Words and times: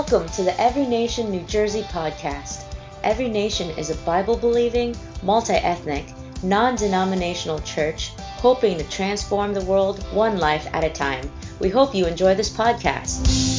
Welcome 0.00 0.30
to 0.30 0.44
the 0.44 0.58
Every 0.58 0.86
Nation 0.86 1.30
New 1.30 1.42
Jersey 1.42 1.82
podcast. 1.82 2.64
Every 3.04 3.28
Nation 3.28 3.68
is 3.78 3.90
a 3.90 3.96
Bible 3.96 4.34
believing, 4.34 4.96
multi 5.22 5.52
ethnic, 5.52 6.06
non 6.42 6.74
denominational 6.74 7.58
church 7.58 8.12
hoping 8.38 8.78
to 8.78 8.84
transform 8.84 9.52
the 9.52 9.64
world 9.66 10.02
one 10.14 10.38
life 10.38 10.66
at 10.72 10.84
a 10.84 10.88
time. 10.88 11.30
We 11.58 11.68
hope 11.68 11.94
you 11.94 12.06
enjoy 12.06 12.34
this 12.34 12.48
podcast. 12.48 13.49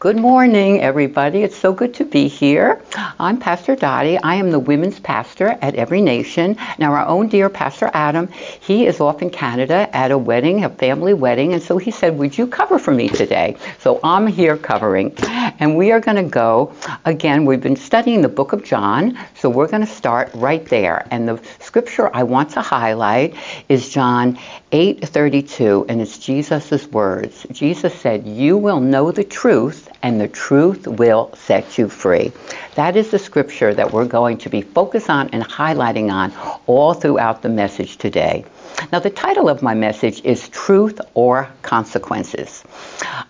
Good 0.00 0.16
morning, 0.16 0.80
everybody. 0.80 1.42
It's 1.42 1.58
so 1.58 1.74
good 1.74 1.92
to 1.96 2.06
be 2.06 2.26
here. 2.26 2.80
I'm 3.18 3.38
Pastor 3.38 3.76
Dottie. 3.76 4.16
I 4.16 4.36
am 4.36 4.50
the 4.50 4.58
women's 4.58 4.98
pastor 4.98 5.58
at 5.60 5.74
Every 5.74 6.00
Nation. 6.00 6.56
Now, 6.78 6.94
our 6.94 7.06
own 7.06 7.28
dear 7.28 7.50
Pastor 7.50 7.90
Adam, 7.92 8.28
he 8.60 8.86
is 8.86 8.98
off 8.98 9.20
in 9.20 9.28
Canada 9.28 9.94
at 9.94 10.10
a 10.10 10.16
wedding, 10.16 10.64
a 10.64 10.70
family 10.70 11.12
wedding, 11.12 11.52
and 11.52 11.62
so 11.62 11.76
he 11.76 11.90
said, 11.90 12.16
Would 12.16 12.38
you 12.38 12.46
cover 12.46 12.78
for 12.78 12.94
me 12.94 13.10
today? 13.10 13.58
So 13.80 14.00
I'm 14.02 14.26
here 14.26 14.56
covering. 14.56 15.12
And 15.58 15.76
we 15.76 15.92
are 15.92 16.00
going 16.00 16.16
to 16.16 16.30
go, 16.30 16.72
again, 17.04 17.44
we've 17.44 17.60
been 17.60 17.76
studying 17.76 18.22
the 18.22 18.28
book 18.30 18.54
of 18.54 18.64
John, 18.64 19.18
so 19.34 19.50
we're 19.50 19.68
going 19.68 19.84
to 19.84 19.92
start 19.92 20.30
right 20.32 20.64
there. 20.64 21.06
And 21.10 21.28
the 21.28 21.38
scripture 21.58 22.08
I 22.16 22.22
want 22.22 22.52
to 22.52 22.62
highlight 22.62 23.34
is 23.68 23.90
John 23.90 24.38
8:32, 24.72 25.86
and 25.88 26.00
it's 26.00 26.16
Jesus' 26.18 26.86
words. 26.92 27.44
Jesus 27.50 27.92
said, 27.92 28.24
You 28.24 28.56
will 28.56 28.78
know 28.78 29.10
the 29.10 29.24
truth 29.24 29.88
and 30.00 30.20
the 30.20 30.28
truth 30.28 30.86
will 30.86 31.30
set 31.34 31.76
you 31.76 31.88
free. 31.88 32.30
That 32.76 32.96
is 32.96 33.10
the 33.10 33.18
scripture 33.18 33.74
that 33.74 33.92
we're 33.92 34.06
going 34.06 34.38
to 34.38 34.48
be 34.48 34.62
focused 34.62 35.10
on 35.10 35.28
and 35.30 35.42
highlighting 35.42 36.12
on 36.12 36.32
all 36.68 36.94
throughout 36.94 37.42
the 37.42 37.48
message 37.48 37.96
today. 37.96 38.44
Now, 38.92 39.00
the 39.00 39.10
title 39.10 39.48
of 39.48 39.60
my 39.60 39.74
message 39.74 40.22
is 40.24 40.48
Truth 40.48 41.00
or 41.14 41.48
Consequences. 41.62 42.62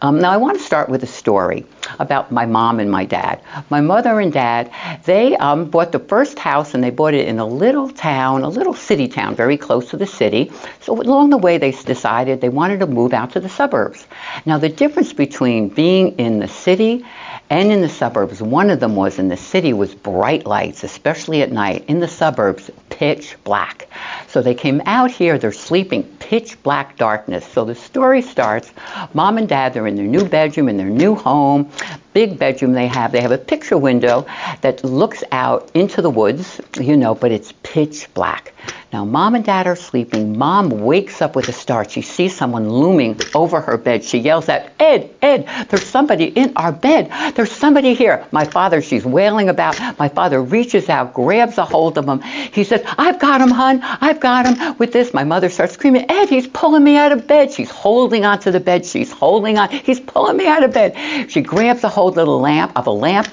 Um, 0.03 0.19
now, 0.19 0.31
I 0.31 0.37
want 0.37 0.59
to 0.59 0.65
start 0.65 0.89
with 0.89 1.03
a 1.03 1.07
story 1.07 1.67
about 1.99 2.33
my 2.33 2.47
mom 2.47 2.81
and 2.81 2.91
my 2.91 3.05
dad. 3.05 3.41
My 3.69 3.81
mother 3.81 4.21
and 4.21 4.33
dad, 4.33 4.71
they 5.05 5.37
um, 5.37 5.71
bought 5.71 5.93
the 5.93 5.99
first 5.99 6.39
house 6.39 6.75
and 6.75 6.83
they 6.83 6.91
bought 6.91 7.15
it 7.15 7.29
in 7.29 7.39
a 7.39 7.47
little 7.47 7.89
town, 7.89 8.43
a 8.43 8.49
little 8.49 8.75
city 8.75 9.09
town, 9.09 9.35
very 9.35 9.57
close 9.57 9.91
to 9.91 9.97
the 9.97 10.07
city. 10.07 10.51
So, 10.81 11.01
along 11.01 11.31
the 11.31 11.39
way, 11.39 11.59
they 11.59 11.73
decided 11.73 12.41
they 12.41 12.49
wanted 12.49 12.81
to 12.81 12.87
move 12.87 13.13
out 13.13 13.33
to 13.33 13.41
the 13.41 13.49
suburbs. 13.49 14.07
Now, 14.47 14.59
the 14.59 14.69
difference 14.69 15.13
between 15.13 15.69
being 15.69 16.19
in 16.19 16.39
the 16.39 16.49
city 16.49 17.05
and 17.51 17.73
in 17.73 17.81
the 17.81 17.89
suburbs, 17.89 18.41
one 18.41 18.71
of 18.71 18.81
them 18.81 18.95
was 18.95 19.19
in 19.19 19.29
the 19.29 19.37
city 19.37 19.73
was 19.73 19.95
bright 19.95 20.47
lights, 20.47 20.85
especially 20.85 21.43
at 21.43 21.51
night. 21.51 21.85
In 21.89 22.01
the 22.01 22.09
suburbs, 22.09 22.71
pitch 23.01 23.35
black. 23.45 23.89
So 24.29 24.43
they 24.43 24.55
came 24.55 24.83
out 24.85 25.11
here, 25.11 25.39
they're 25.39 25.53
sleeping, 25.53 26.03
pitch 26.19 26.63
black 26.63 26.99
darkness. 26.99 27.47
So 27.47 27.65
the 27.65 27.75
story 27.75 28.21
starts 28.21 28.73
mom 29.15 29.39
and 29.39 29.49
dad, 29.49 29.73
they're 29.73 29.87
in 29.87 29.95
their 29.95 30.05
new 30.05 30.29
bedroom, 30.29 30.69
in 30.69 30.77
their 30.77 30.91
new 30.91 31.15
home, 31.15 31.71
big 32.13 32.39
bedroom 32.39 32.73
they 32.73 32.87
have. 32.87 33.13
They 33.13 33.21
have 33.21 33.33
a 33.33 33.39
picture 33.39 33.79
window 33.79 34.27
that 34.61 34.85
looks 34.85 35.23
out 35.33 35.71
into 35.75 36.03
the 36.03 36.11
woods, 36.11 36.61
you 36.79 36.97
know, 36.97 37.15
but 37.15 37.33
it's 37.33 37.53
pitch 37.63 38.13
black. 38.15 38.53
Now, 38.93 39.05
mom 39.05 39.37
and 39.37 39.45
dad 39.45 39.69
are 39.69 39.77
sleeping. 39.77 40.37
Mom 40.37 40.69
wakes 40.69 41.23
up 41.23 41.37
with 41.37 41.49
a 41.49 41.53
start. 41.53 41.93
She 41.93 42.03
sees 42.03 42.37
someone 42.37 42.69
looming 42.69 43.21
over 43.37 43.61
her 43.61 43.79
bed. 43.79 44.03
She 44.03 44.19
yells 44.19 44.49
out, 44.49 44.63
Ed, 44.81 45.15
Ed, 45.23 45.47
there's 45.69 45.87
somebody 45.87 46.25
in 46.25 46.53
our 46.57 46.73
bed. 46.73 47.09
There's 47.37 47.53
somebody 47.53 47.95
here. 47.95 48.27
My 48.33 48.45
father, 48.45 48.83
she's 48.83 49.05
wailing 49.05 49.49
about. 49.49 49.79
My 49.97 50.09
father 50.09 50.43
reaches 50.43 50.89
out, 50.89 51.15
grabs 51.15 51.57
a 51.59 51.65
hold 51.65 51.99
of 51.99 52.07
him. 52.07 52.21
He 52.21 52.65
says, 52.65 52.83
I've 52.99 53.21
got 53.21 53.41
him, 53.41 53.51
hun. 53.51 53.81
I've 53.83 54.19
got 54.19 54.47
him 54.47 54.77
with 54.79 54.93
this. 54.93 55.15
My 55.15 55.23
mother 55.23 55.51
starts 55.51 55.75
screaming, 55.75 56.11
Ed, 56.11 56.29
he's 56.29 56.49
pulling 56.49 56.83
me 56.83 56.97
out 56.97 57.13
of 57.13 57.29
bed. 57.29 57.53
She's 57.53 57.71
holding 57.71 58.25
onto 58.25 58.51
the 58.51 58.61
bed. 58.61 58.85
She's 58.85 59.13
holding 59.13 59.57
on. 59.57 59.71
He's 59.71 60.01
pulling 60.01 60.37
me 60.37 60.49
out 60.49 60.65
of 60.65 60.73
bed. 60.73 61.31
She 61.31 61.43
grabs 61.43 61.85
a 61.85 61.89
hold 61.89 62.00
of 62.09 62.15
the 62.15 62.27
lamp, 62.27 62.73
of 62.77 62.87
a 62.87 62.91
lamp, 62.91 63.29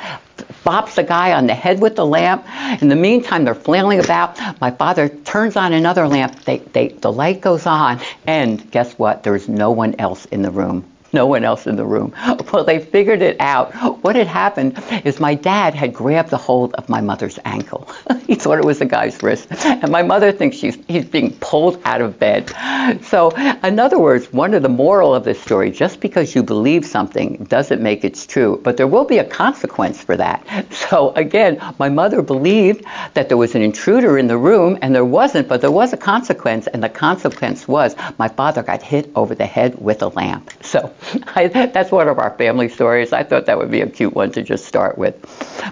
bops 0.64 0.96
the 0.96 1.04
guy 1.04 1.34
on 1.34 1.48
the 1.48 1.56
head 1.56 1.80
with 1.80 1.96
the 1.96 2.06
lamp. 2.06 2.46
In 2.82 2.90
the 2.90 2.96
meantime, 2.96 3.46
they're 3.46 3.56
flailing 3.56 4.00
about. 4.00 4.40
My 4.62 4.72
father 4.72 5.10
turns 5.10 5.56
on 5.56 5.74
another 5.74 6.08
lamp. 6.08 6.44
They, 6.44 6.60
they, 6.60 6.90
the 6.90 7.12
light 7.12 7.42
goes 7.42 7.66
on, 7.66 8.00
and 8.26 8.70
guess 8.72 8.94
what? 8.94 9.24
There's 9.24 9.48
no 9.48 9.72
one 9.72 9.96
else 10.00 10.26
in 10.26 10.42
the 10.42 10.52
room 10.52 10.86
no 11.14 11.26
one 11.26 11.44
else 11.44 11.68
in 11.68 11.76
the 11.76 11.86
room. 11.86 12.14
Well, 12.54 12.64
they 12.64 12.80
figured 12.80 13.22
it 13.22 13.36
out. 13.42 13.74
What 14.04 14.16
had 14.16 14.28
happened 14.28 14.82
is 15.04 15.20
my 15.20 15.36
dad 15.36 15.76
had 15.76 15.94
grabbed 15.94 16.30
the 16.30 16.38
hold 16.38 16.74
of 16.76 16.88
my 16.88 17.02
mother's 17.02 17.38
ankle. 17.44 17.90
he 18.28 18.36
thought 18.36 18.58
it 18.58 18.64
was 18.64 18.80
the 18.80 18.86
guy's 18.86 19.22
wrist. 19.22 19.48
And 19.66 19.92
my 19.92 20.02
mother 20.02 20.32
thinks 20.32 20.56
she's, 20.56 20.78
he's 20.88 21.06
being 21.06 21.34
pulled 21.42 21.82
out 21.84 22.02
of 22.02 22.18
bed. 22.18 22.54
So, 23.04 23.32
in 23.32 23.80
other 23.80 24.00
words, 24.00 24.32
one 24.32 24.54
of 24.54 24.64
the 24.64 24.70
moral 24.70 25.14
of 25.14 25.26
this 25.26 25.42
story, 25.42 25.72
just 25.72 26.00
because 26.00 26.34
you 26.34 26.42
believe 26.42 26.86
something 26.86 27.46
doesn't 27.50 27.82
make 27.82 28.06
it 28.06 28.16
true, 28.30 28.62
but 28.64 28.78
there 28.78 28.88
will 28.88 29.04
be 29.04 29.18
a 29.18 29.26
consequence 29.26 30.02
for 30.02 30.16
that. 30.16 30.46
So, 30.72 31.12
again, 31.16 31.62
my 31.80 31.90
mother 31.90 32.22
believed 32.22 32.86
that 33.14 33.28
there 33.28 33.36
was 33.36 33.56
an 33.56 33.62
intruder 33.62 34.18
in 34.18 34.28
the 34.28 34.38
room, 34.38 34.78
and 34.82 34.96
there 34.96 35.04
wasn't, 35.04 35.50
but 35.50 35.60
there 35.60 35.72
was 35.72 35.92
a 35.92 35.98
consequence, 35.98 36.68
and 36.68 36.82
the 36.82 36.90
consequence 36.90 37.68
was 37.68 37.94
my 38.18 38.30
father 38.30 38.64
got 38.64 38.82
hit 38.82 39.12
over 39.16 39.36
the 39.36 39.46
head 39.46 39.76
with 39.82 40.02
a 40.02 40.08
lamp. 40.08 40.50
So, 40.62 40.94
I, 41.36 41.48
that's 41.48 41.92
one 41.92 42.08
of 42.08 42.20
our 42.20 42.32
family 42.32 42.70
stories. 42.70 43.14
I 43.14 43.24
thought 43.24 43.46
that 43.46 43.58
would 43.58 43.72
be 43.72 43.82
a 43.82 43.88
cute 43.88 44.14
one 44.14 44.32
to 44.32 44.44
just 44.44 44.66
start 44.66 44.98
with. 44.98 45.16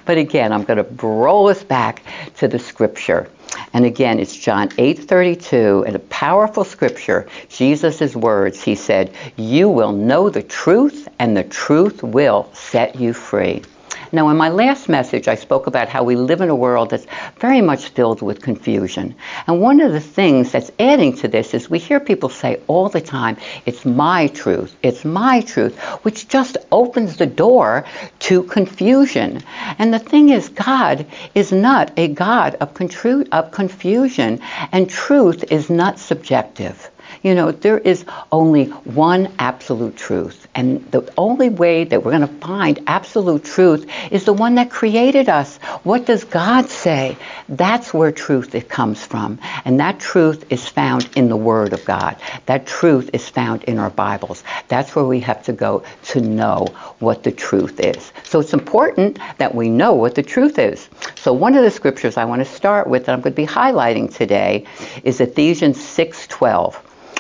But 0.06 0.18
again, 0.18 0.52
I'm 0.52 0.64
going 0.64 0.78
to 0.78 1.06
roll 1.06 1.48
us 1.48 1.64
back 1.64 2.04
to 2.38 2.48
the 2.48 2.60
scripture. 2.60 3.30
And 3.74 3.86
again, 3.86 4.20
it's 4.20 4.36
John 4.36 4.70
8:32, 4.78 5.86
and 5.86 5.96
a 5.96 6.00
powerful 6.00 6.64
scripture. 6.64 7.28
Jesus' 7.50 8.16
words. 8.16 8.62
He 8.62 8.76
said, 8.76 9.12
"You 9.38 9.70
will 9.70 9.92
know 9.92 10.30
the 10.30 10.44
truth, 10.44 11.08
and 11.20 11.36
the 11.36 11.44
truth 11.44 12.04
will 12.04 12.50
set 12.54 12.96
you 12.96 13.14
free." 13.14 13.64
Now, 14.12 14.30
in 14.30 14.38
my 14.38 14.50
last 14.50 14.90
message, 14.90 15.28
I 15.28 15.36
spoke 15.36 15.68
about 15.68 15.90
how 15.90 16.04
we 16.04 16.16
live 16.16 16.42
in 16.42 16.50
a 16.50 16.56
world 16.56 16.92
that's 16.92 17.08
very 17.40 17.62
much 17.62 17.90
filled 17.90 18.22
with 18.22 18.42
confusion. 18.42 19.16
And 19.48 19.62
one 19.62 19.82
of 19.82 19.92
the 19.92 20.00
things 20.00 20.52
that's 20.52 20.72
adding 20.80 21.16
to 21.18 21.28
this 21.28 21.54
is 21.54 21.70
we 21.70 21.80
hear 21.80 22.00
people 22.00 22.30
say 22.30 22.60
all 22.68 22.90
the 22.90 23.02
time, 23.02 23.38
it's 23.66 23.86
my 23.86 24.28
truth, 24.28 24.76
it's 24.84 25.06
my 25.06 25.42
truth, 25.42 25.78
which 26.04 26.28
just 26.28 26.58
opens 26.72 27.18
the 27.18 27.26
door 27.26 27.86
to 28.20 28.44
confusion. 28.44 29.42
And 29.80 29.94
the 29.94 30.00
thing 30.00 30.30
is, 30.30 30.50
God 30.50 31.06
is 31.34 31.52
not 31.52 31.92
a 31.98 32.08
God 32.08 32.56
of, 32.56 32.70
of 33.32 33.52
confusion, 33.52 34.42
and 34.72 34.90
truth 34.90 35.52
is 35.52 35.70
not 35.70 36.00
subjective. 36.00 36.92
You 37.22 37.36
know, 37.36 37.52
there 37.52 37.78
is 37.78 38.06
only 38.32 38.66
one 38.66 39.34
absolute 39.40 39.96
truth. 39.96 40.48
And 40.56 40.90
the 40.92 41.12
only 41.18 41.50
way 41.50 41.84
that 41.84 42.04
we're 42.04 42.12
going 42.18 42.28
to 42.28 42.46
find 42.46 42.80
absolute 42.88 43.44
truth 43.44 43.86
is 44.12 44.24
the 44.24 44.34
one 44.34 44.56
that 44.56 44.70
created 44.70 45.28
us. 45.28 45.58
What 45.84 46.06
does 46.06 46.24
God 46.24 46.70
say? 46.70 47.18
That's 47.50 47.94
where 47.94 48.12
truth 48.12 48.56
it 48.56 48.70
comes 48.70 49.06
from. 49.06 49.40
And 49.66 49.80
that 49.82 50.00
truth 50.00 50.46
is 50.50 50.68
found 50.68 51.10
in 51.16 51.28
the 51.28 51.36
Word 51.36 51.74
of 51.74 51.84
God. 51.84 52.16
That 52.46 52.66
truth 52.66 53.10
is 53.12 53.28
found 53.28 53.66
in 53.66 53.80
our 53.80 53.90
Bibles. 53.90 54.44
That's 54.70 54.96
where 54.96 55.06
we 55.06 55.20
have 55.22 55.44
to 55.44 55.54
go 55.54 55.84
to 56.06 56.22
know 56.22 56.68
what 57.00 57.24
the 57.24 57.32
truth 57.32 57.80
is. 57.80 58.14
So 58.24 58.40
it's 58.40 58.54
important 58.54 59.20
that 59.38 59.54
we 59.54 59.70
know 59.70 59.94
what 59.94 60.16
the 60.16 60.24
truth 60.24 60.58
is. 60.58 60.88
So 61.16 61.34
one 61.34 61.56
of 61.56 61.64
the 61.64 61.72
scriptures 61.72 62.18
I 62.18 62.26
want 62.26 62.40
to 62.40 62.46
start 62.46 62.88
with 62.88 63.06
that 63.06 63.14
I'm 63.14 63.22
going 63.22 63.34
to 63.34 63.42
be 63.42 63.48
highlighting 63.48 64.14
today 64.14 64.66
is 65.04 65.20
Ephesians 65.20 65.78
6:12. 65.78 66.76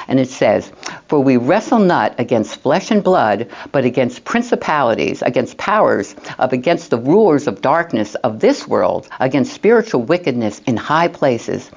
And 0.07 0.19
it 0.19 0.29
says, 0.29 0.71
For 1.07 1.19
we 1.19 1.37
wrestle 1.37 1.79
not 1.79 2.19
against 2.19 2.57
flesh 2.61 2.91
and 2.91 3.03
blood, 3.03 3.49
but 3.71 3.85
against 3.85 4.25
principalities, 4.25 5.21
against 5.21 5.57
powers, 5.57 6.15
of 6.39 6.53
against 6.53 6.89
the 6.89 6.97
rulers 6.97 7.47
of 7.47 7.61
darkness 7.61 8.15
of 8.15 8.39
this 8.39 8.67
world, 8.67 9.07
against 9.19 9.53
spiritual 9.53 10.01
wickedness 10.03 10.61
in 10.65 10.77
high 10.77 11.07
places. 11.07 11.67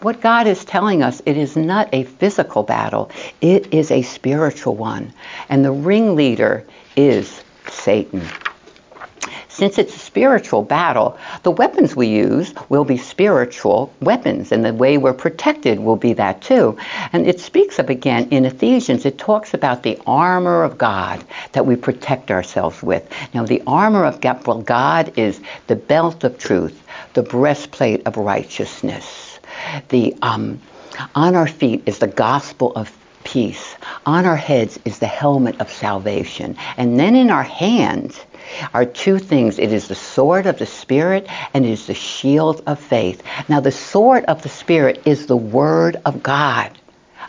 What 0.00 0.20
God 0.20 0.46
is 0.46 0.64
telling 0.64 1.02
us, 1.02 1.22
it 1.26 1.36
is 1.36 1.56
not 1.56 1.88
a 1.92 2.04
physical 2.04 2.62
battle, 2.62 3.10
it 3.40 3.72
is 3.72 3.90
a 3.90 4.02
spiritual 4.02 4.76
one. 4.76 5.12
And 5.48 5.64
the 5.64 5.72
ringleader 5.72 6.66
is 6.96 7.42
Satan. 7.68 8.22
Since 9.54 9.78
it's 9.78 9.94
a 9.94 10.00
spiritual 10.00 10.62
battle, 10.62 11.16
the 11.44 11.52
weapons 11.52 11.94
we 11.94 12.08
use 12.08 12.52
will 12.70 12.84
be 12.84 12.96
spiritual 12.96 13.92
weapons, 14.00 14.50
and 14.50 14.64
the 14.64 14.74
way 14.74 14.98
we're 14.98 15.12
protected 15.12 15.78
will 15.78 15.94
be 15.94 16.12
that 16.14 16.42
too. 16.42 16.76
And 17.12 17.28
it 17.28 17.38
speaks 17.38 17.78
of 17.78 17.88
again 17.88 18.26
in 18.32 18.46
Ephesians, 18.46 19.06
it 19.06 19.16
talks 19.16 19.54
about 19.54 19.84
the 19.84 19.96
armor 20.08 20.64
of 20.64 20.76
God 20.76 21.22
that 21.52 21.66
we 21.66 21.76
protect 21.76 22.32
ourselves 22.32 22.82
with. 22.82 23.08
Now, 23.32 23.44
the 23.44 23.62
armor 23.64 24.04
of 24.04 24.20
God, 24.20 24.44
well, 24.44 24.60
God 24.60 25.16
is 25.16 25.40
the 25.68 25.76
belt 25.76 26.24
of 26.24 26.36
truth, 26.36 26.82
the 27.12 27.22
breastplate 27.22 28.04
of 28.08 28.16
righteousness, 28.16 29.38
the 29.90 30.16
um, 30.22 30.60
on 31.14 31.36
our 31.36 31.46
feet 31.46 31.84
is 31.86 32.00
the 32.00 32.08
gospel 32.08 32.72
of 32.74 32.90
peace. 33.22 33.76
On 34.04 34.26
our 34.26 34.36
heads 34.36 34.80
is 34.84 34.98
the 34.98 35.06
helmet 35.06 35.60
of 35.60 35.70
salvation. 35.70 36.56
And 36.76 36.98
then 36.98 37.14
in 37.14 37.30
our 37.30 37.42
hands 37.44 38.20
are 38.72 38.84
two 38.84 39.18
things. 39.18 39.58
It 39.58 39.72
is 39.72 39.88
the 39.88 39.94
sword 39.94 40.46
of 40.46 40.58
the 40.58 40.66
Spirit 40.66 41.26
and 41.52 41.64
it 41.64 41.70
is 41.70 41.86
the 41.86 41.94
shield 41.94 42.62
of 42.66 42.78
faith. 42.80 43.22
Now, 43.48 43.60
the 43.60 43.72
sword 43.72 44.24
of 44.24 44.42
the 44.42 44.48
Spirit 44.48 45.02
is 45.06 45.26
the 45.26 45.36
Word 45.36 46.00
of 46.04 46.22
God. 46.22 46.70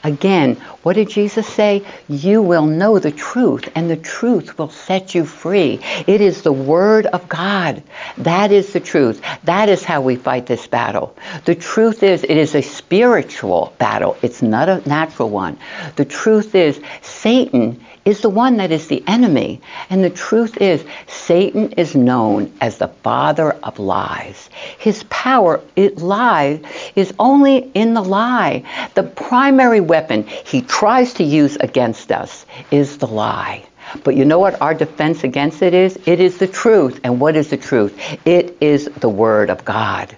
Again, 0.06 0.56
what 0.84 0.94
did 0.94 1.10
Jesus 1.10 1.48
say? 1.48 1.84
You 2.08 2.44
will 2.44 2.68
know 2.68 3.00
the 3.00 3.12
truth, 3.12 3.68
and 3.74 3.90
the 3.90 3.98
truth 3.98 4.56
will 4.56 4.70
set 4.70 5.16
you 5.16 5.26
free. 5.26 5.80
It 6.06 6.22
is 6.22 6.44
the 6.44 6.52
Word 6.52 7.08
of 7.08 7.28
God. 7.28 7.82
That 8.20 8.52
is 8.52 8.72
the 8.72 8.80
truth. 8.80 9.20
That 9.46 9.68
is 9.68 9.84
how 9.84 10.02
we 10.02 10.16
fight 10.16 10.46
this 10.46 10.68
battle. 10.68 11.16
The 11.46 11.56
truth 11.56 12.04
is, 12.04 12.24
it 12.24 12.38
is 12.38 12.54
a 12.54 12.62
spiritual 12.62 13.74
battle, 13.80 14.16
it's 14.22 14.44
not 14.44 14.70
a 14.70 14.88
natural 14.88 15.32
one. 15.32 15.58
The 15.96 16.06
truth 16.06 16.54
is, 16.54 16.80
Satan 17.02 17.84
is 18.06 18.22
the 18.22 18.30
one 18.30 18.58
that 18.58 18.72
is 18.72 18.88
the 18.88 19.04
enemy. 19.08 19.60
And 19.90 20.04
the 20.04 20.10
truth 20.10 20.58
is, 20.62 20.86
Satan 21.08 21.72
is 21.74 21.96
known 21.96 22.54
as 22.62 22.78
the 22.78 22.88
father 22.88 23.54
of 23.64 23.80
lies. 23.80 24.50
His 24.78 25.04
power, 25.10 25.60
it 25.76 25.98
lies, 25.98 26.62
is 26.96 27.14
only 27.18 27.72
in 27.74 27.96
the 27.96 28.04
lie. 28.04 28.64
The 28.94 29.04
primary 29.04 29.82
weapon 29.82 30.24
he 30.24 30.62
tries 30.62 31.14
to 31.16 31.24
use 31.24 31.58
against 31.58 32.12
us 32.12 32.46
is 32.72 33.00
the 33.00 33.08
lie. 33.08 33.66
But 34.04 34.16
you 34.16 34.26
know 34.26 34.40
what 34.40 34.62
our 34.62 34.74
defense 34.74 35.24
against 35.24 35.62
it 35.62 35.74
is? 35.74 35.98
It 36.06 36.20
is 36.20 36.38
the 36.38 36.48
truth. 36.48 37.00
And 37.04 37.20
what 37.20 37.36
is 37.36 37.50
the 37.50 37.58
truth? 37.58 38.00
It 38.26 38.58
is 38.62 38.86
the 38.86 39.10
Word 39.10 39.50
of 39.50 39.66
God. 39.66 40.16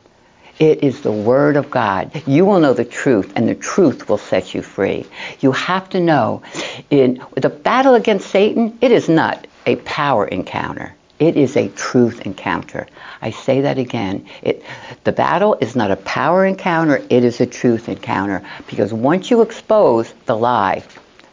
It 0.60 0.84
is 0.84 1.02
the 1.02 1.12
Word 1.12 1.56
of 1.56 1.70
God. 1.70 2.24
You 2.26 2.46
will 2.46 2.60
know 2.60 2.74
the 2.74 2.84
truth, 2.84 3.32
and 3.36 3.48
the 3.48 3.54
truth 3.54 4.10
will 4.10 4.18
set 4.18 4.56
you 4.56 4.64
free. 4.64 5.06
You 5.40 5.52
have 5.52 5.88
to 5.92 6.00
know 6.00 6.42
in 6.90 7.24
the 7.36 7.50
battle 7.50 7.94
against 7.94 8.30
Satan, 8.32 8.76
it 8.82 8.92
is 8.92 9.08
not 9.08 9.46
a 9.68 9.76
power 9.78 10.26
encounter. 10.26 10.96
It 11.20 11.38
is 11.38 11.58
a 11.58 11.68
truth 11.70 12.22
encounter. 12.26 12.88
I 13.22 13.32
say 13.32 13.62
that 13.62 13.78
again. 13.78 14.26
It, 14.42 14.64
the 15.04 15.12
battle 15.12 15.58
is 15.62 15.76
not 15.76 15.92
a 15.92 15.96
power 15.96 16.46
encounter, 16.46 17.04
it 17.10 17.24
is 17.24 17.40
a 17.40 17.46
truth 17.46 17.88
encounter. 17.88 18.44
Because 18.68 18.92
once 18.92 19.30
you 19.30 19.42
expose 19.42 20.12
the 20.26 20.38
lie, 20.38 20.84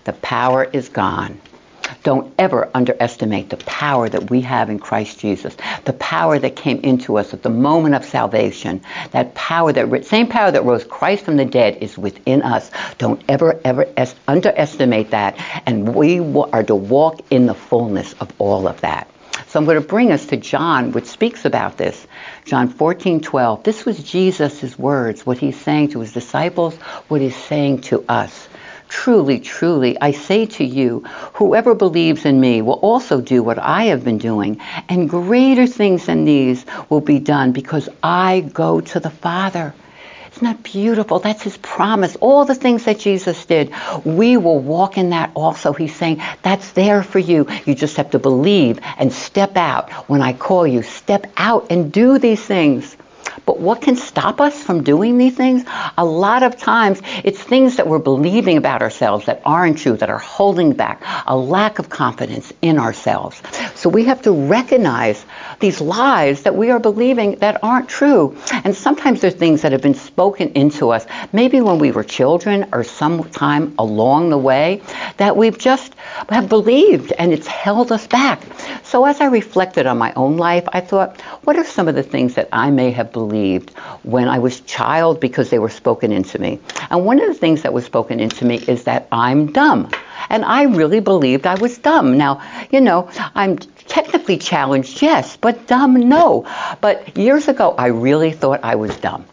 the 0.05 0.12
power 0.15 0.65
is 0.65 0.91
gone. 0.91 1.41
Don't 2.03 2.33
ever 2.39 2.71
underestimate 2.75 3.51
the 3.51 3.57
power 3.59 4.09
that 4.09 4.31
we 4.31 4.41
have 4.43 4.71
in 4.71 4.79
Christ 4.79 5.19
Jesus, 5.19 5.57
the 5.85 5.93
power 5.95 6.39
that 6.39 6.57
came 6.57 6.81
into 6.81 7.19
us 7.19 7.33
at 7.35 7.43
the 7.43 7.51
moment 7.51 7.95
of 7.95 8.05
salvation. 8.05 8.83
That 9.13 9.35
power, 9.35 9.73
that 9.73 10.05
same 10.05 10.29
power 10.29 10.51
that 10.51 10.65
rose 10.65 10.85
Christ 10.85 11.25
from 11.25 11.37
the 11.37 11.45
dead, 11.45 11.79
is 11.81 11.97
within 11.97 12.43
us. 12.43 12.71
Don't 12.99 13.23
ever, 13.29 13.61
ever 13.65 13.87
es- 13.97 14.15
underestimate 14.29 15.11
that. 15.11 15.37
And 15.67 15.95
we 15.95 16.21
are 16.21 16.63
to 16.63 16.75
walk 16.75 17.21
in 17.31 17.47
the 17.47 17.55
fullness 17.55 18.15
of 18.15 18.33
all 18.39 18.67
of 18.69 18.81
that. 18.83 19.09
So 19.49 19.59
I'm 19.61 19.67
going 19.67 19.81
to 19.81 19.87
bring 19.87 20.11
us 20.11 20.27
to 20.27 20.37
John, 20.37 20.93
which 20.93 21.07
speaks 21.07 21.45
about 21.45 21.77
this. 21.77 22.07
John 22.45 22.69
14, 22.69 23.21
12. 23.21 23.63
This 23.63 23.85
was 23.85 24.03
Jesus' 24.03 24.79
words, 24.79 25.25
what 25.25 25.39
he's 25.39 25.61
saying 25.61 25.91
to 25.91 26.01
his 26.01 26.13
disciples, 26.13 26.75
what 27.09 27.21
he's 27.21 27.37
saying 27.37 27.83
to 27.83 28.05
us. 28.09 28.49
Truly, 28.94 29.41
truly, 29.41 30.00
I 30.00 30.12
say 30.12 30.46
to 30.46 30.64
you, 30.64 31.00
whoever 31.35 31.75
believes 31.75 32.25
in 32.25 32.41
me 32.41 32.62
will 32.62 32.79
also 32.81 33.20
do 33.20 33.43
what 33.43 33.58
I 33.58 33.87
have 33.87 34.05
been 34.05 34.19
doing, 34.19 34.61
and 34.88 35.11
greater 35.11 35.67
things 35.67 36.06
than 36.06 36.25
these 36.25 36.64
will 36.88 37.00
be 37.00 37.19
done 37.19 37.50
because 37.50 37.88
I 38.05 38.49
go 38.55 38.81
to 38.81 39.00
the 39.00 39.11
Father. 39.11 39.75
Isn't 40.32 40.44
that 40.44 40.62
beautiful? 40.62 41.19
That's 41.19 41.43
his 41.43 41.56
promise. 41.56 42.17
All 42.20 42.44
the 42.44 42.55
things 42.55 42.85
that 42.85 43.00
Jesus 43.00 43.44
did, 43.44 43.73
we 44.05 44.37
will 44.37 44.61
walk 44.61 44.96
in 44.96 45.11
that 45.11 45.32
also. 45.35 45.73
He's 45.73 45.94
saying 45.94 46.23
that's 46.43 46.70
there 46.70 47.02
for 47.02 47.19
you. 47.19 47.49
You 47.67 47.75
just 47.75 47.96
have 47.96 48.12
to 48.12 48.20
believe 48.20 48.79
and 48.96 49.12
step 49.12 49.56
out. 49.56 49.91
When 50.08 50.23
I 50.23 50.32
call 50.32 50.69
you, 50.69 50.82
step 50.82 51.26
out 51.37 51.67
and 51.69 51.93
do 51.93 52.19
these 52.19 52.43
things. 52.43 52.96
But 53.46 53.61
what 53.61 53.82
can 53.82 53.96
stop 53.96 54.41
us 54.41 54.62
from 54.62 54.82
doing 54.82 55.19
these 55.19 55.37
things? 55.37 55.64
A 55.99 56.05
lot 56.05 56.43
of 56.43 56.56
times 56.56 57.00
it's 57.25 57.43
things 57.43 57.76
that 57.76 57.87
we're 57.87 57.99
believing 57.99 58.56
about 58.56 58.82
ourselves 58.82 59.26
that 59.26 59.43
aren't 59.44 59.79
true, 59.79 59.96
that 59.96 60.11
are 60.11 60.19
holding 60.19 60.73
back, 60.73 61.02
a 61.26 61.37
lack 61.37 61.79
of 61.79 61.88
confidence 61.88 62.52
in 62.62 62.79
ourselves. 62.79 63.41
So 63.75 63.88
we 63.91 64.05
have 64.05 64.23
to 64.23 64.32
recognize 64.32 65.25
these 65.61 65.81
lies 65.81 66.43
that 66.43 66.55
we 66.55 66.71
are 66.71 66.79
believing 66.79 67.37
that 67.37 67.62
aren't 67.62 67.89
true. 67.89 68.37
And 68.65 68.75
sometimes 68.75 69.21
they're 69.21 69.31
things 69.31 69.62
that 69.62 69.73
have 69.73 69.83
been 69.83 69.95
spoken 69.95 70.51
into 70.53 70.91
us, 70.91 71.06
maybe 71.33 71.61
when 71.61 71.79
we 71.79 71.91
were 71.91 72.05
children 72.05 72.69
or 72.73 72.85
sometime 72.85 73.75
along 73.79 74.31
the 74.31 74.39
way, 74.39 74.83
that 75.17 75.37
we've 75.37 75.59
just 75.59 75.95
have 76.29 76.49
believed 76.49 77.12
and 77.12 77.33
it's 77.33 77.47
held 77.47 77.93
us 77.93 78.06
back. 78.06 78.43
So 78.83 79.05
as 79.05 79.21
I 79.21 79.27
reflected 79.27 79.87
on 79.87 79.99
my 79.99 80.12
own 80.15 80.37
life, 80.37 80.65
I 80.73 80.81
thought, 80.81 81.21
what 81.45 81.56
are 81.56 81.65
some 81.65 81.89
of 81.89 81.95
the 81.95 82.03
things 82.03 82.35
that 82.35 82.49
I 82.53 82.71
may 82.71 82.91
have 82.93 83.12
believed 83.12 83.71
when 84.03 84.29
I 84.29 84.39
was 84.39 84.61
child 84.61 85.21
because 85.21 85.51
they 85.51 85.59
were 85.59 85.71
spoken 85.71 86.12
into 86.12 86.39
me? 86.39 86.61
And 86.91 87.05
one 87.05 87.21
of 87.21 87.29
the 87.29 87.35
things 87.35 87.62
that 87.62 87.73
was 87.73 87.85
spoken 87.85 88.21
into 88.21 88.45
me 88.45 88.56
is 88.56 88.85
that 88.85 89.09
I'm 89.11 89.53
dumb. 89.53 89.91
And 90.29 90.44
I 90.44 90.65
really 90.65 91.00
believed 91.00 91.47
I 91.47 91.55
was 91.56 91.79
dumb. 91.79 92.17
Now, 92.17 92.43
you 92.71 92.81
know, 92.81 93.09
I'm 93.35 93.59
technically 93.59 94.38
challenged, 94.38 95.03
yes, 95.03 95.37
but 95.37 95.67
dumb, 95.67 95.94
no. 96.09 96.47
But 96.81 97.17
years 97.17 97.49
ago, 97.49 97.75
I 97.76 97.87
really 97.87 98.32
thought 98.32 98.61
I 98.62 98.75
was 98.76 98.97
dumb. 98.97 99.25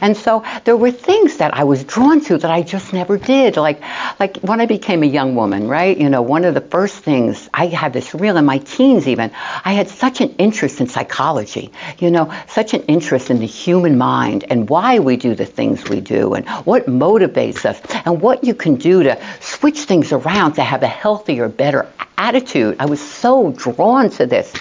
And 0.00 0.16
so 0.16 0.44
there 0.64 0.76
were 0.76 0.90
things 0.90 1.38
that 1.38 1.54
I 1.54 1.64
was 1.64 1.84
drawn 1.84 2.20
to 2.22 2.38
that 2.38 2.50
I 2.50 2.62
just 2.62 2.92
never 2.92 3.18
did. 3.18 3.56
Like, 3.56 3.80
like 4.20 4.38
when 4.38 4.60
I 4.60 4.66
became 4.66 5.02
a 5.02 5.06
young 5.06 5.34
woman, 5.34 5.68
right? 5.68 5.96
You 5.96 6.08
know, 6.08 6.22
one 6.22 6.44
of 6.44 6.54
the 6.54 6.60
first 6.60 6.96
things 6.96 7.48
I 7.52 7.66
had 7.66 7.92
this 7.92 8.14
real 8.14 8.36
in 8.36 8.44
my 8.44 8.58
teens 8.58 9.08
even, 9.08 9.30
I 9.64 9.72
had 9.72 9.88
such 9.88 10.20
an 10.20 10.34
interest 10.36 10.80
in 10.80 10.88
psychology, 10.88 11.72
you 11.98 12.10
know, 12.10 12.32
such 12.48 12.74
an 12.74 12.82
interest 12.82 13.30
in 13.30 13.38
the 13.38 13.46
human 13.46 13.98
mind 13.98 14.44
and 14.48 14.68
why 14.68 14.98
we 14.98 15.16
do 15.16 15.34
the 15.34 15.46
things 15.46 15.88
we 15.88 16.00
do 16.00 16.34
and 16.34 16.48
what 16.64 16.86
motivates 16.86 17.64
us 17.64 17.80
and 18.04 18.20
what 18.20 18.44
you 18.44 18.54
can 18.54 18.76
do 18.76 19.02
to 19.02 19.20
switch 19.40 19.80
things 19.80 20.12
around 20.12 20.54
to 20.54 20.62
have 20.62 20.82
a 20.82 20.88
healthier, 20.88 21.48
better 21.48 21.88
attitude. 22.16 22.76
I 22.78 22.86
was 22.86 23.00
so 23.00 23.52
drawn 23.52 24.10
to 24.10 24.26
this. 24.26 24.52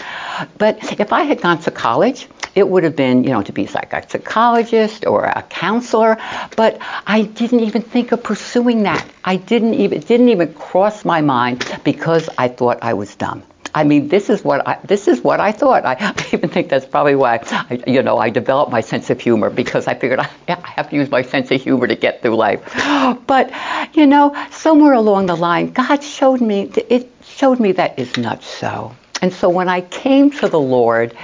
But 0.57 0.99
if 0.99 1.11
I 1.11 1.23
had 1.23 1.41
gone 1.41 1.59
to 1.61 1.71
college, 1.71 2.27
it 2.57 2.67
would 2.67 2.83
have 2.83 2.95
been, 2.95 3.23
you 3.23 3.29
know, 3.29 3.43
to 3.43 3.53
be 3.53 3.67
like 3.67 3.93
a 3.93 4.09
psychologist 4.09 5.05
or 5.05 5.25
a 5.25 5.43
counselor, 5.43 6.17
but 6.55 6.79
I 7.05 7.21
didn't 7.21 7.59
even 7.59 7.83
think 7.83 8.11
of 8.11 8.23
pursuing 8.23 8.81
that. 8.83 9.05
I 9.23 9.35
didn't 9.35 9.75
even 9.75 9.99
didn't 10.01 10.29
even 10.29 10.51
cross 10.55 11.05
my 11.05 11.21
mind 11.21 11.63
because 11.83 12.29
I 12.35 12.47
thought 12.47 12.79
I 12.81 12.95
was 12.95 13.15
dumb. 13.15 13.43
I 13.75 13.83
mean, 13.83 14.07
this 14.07 14.31
is 14.31 14.43
what 14.43 14.67
I 14.67 14.79
this 14.83 15.07
is 15.07 15.21
what 15.21 15.39
I 15.39 15.51
thought. 15.51 15.85
I, 15.85 15.97
I 15.99 16.25
even 16.33 16.49
think 16.49 16.69
that's 16.69 16.87
probably 16.87 17.13
why 17.13 17.39
I, 17.51 17.83
you 17.85 18.01
know 18.01 18.17
I 18.17 18.31
developed 18.31 18.71
my 18.71 18.81
sense 18.81 19.11
of 19.11 19.21
humor 19.21 19.51
because 19.51 19.85
I 19.85 19.93
figured 19.93 20.19
I, 20.25 20.29
I 20.47 20.69
have 20.77 20.89
to 20.89 20.95
use 20.95 21.11
my 21.11 21.21
sense 21.21 21.51
of 21.51 21.61
humor 21.61 21.85
to 21.85 21.95
get 21.95 22.23
through 22.23 22.37
life. 22.37 22.61
But 23.27 23.51
you 23.93 24.07
know, 24.07 24.35
somewhere 24.49 24.93
along 24.93 25.27
the 25.27 25.35
line, 25.35 25.73
God 25.73 26.03
showed 26.03 26.41
me 26.41 26.71
it 26.89 27.11
showed 27.21 27.59
me 27.59 27.73
that 27.73 27.99
is 27.99 28.17
not 28.17 28.41
so. 28.41 28.95
And 29.21 29.33
so 29.33 29.49
when 29.49 29.67
I 29.67 29.81
came 29.81 30.29
to 30.31 30.47
the 30.47 30.59
Lord, 30.59 31.15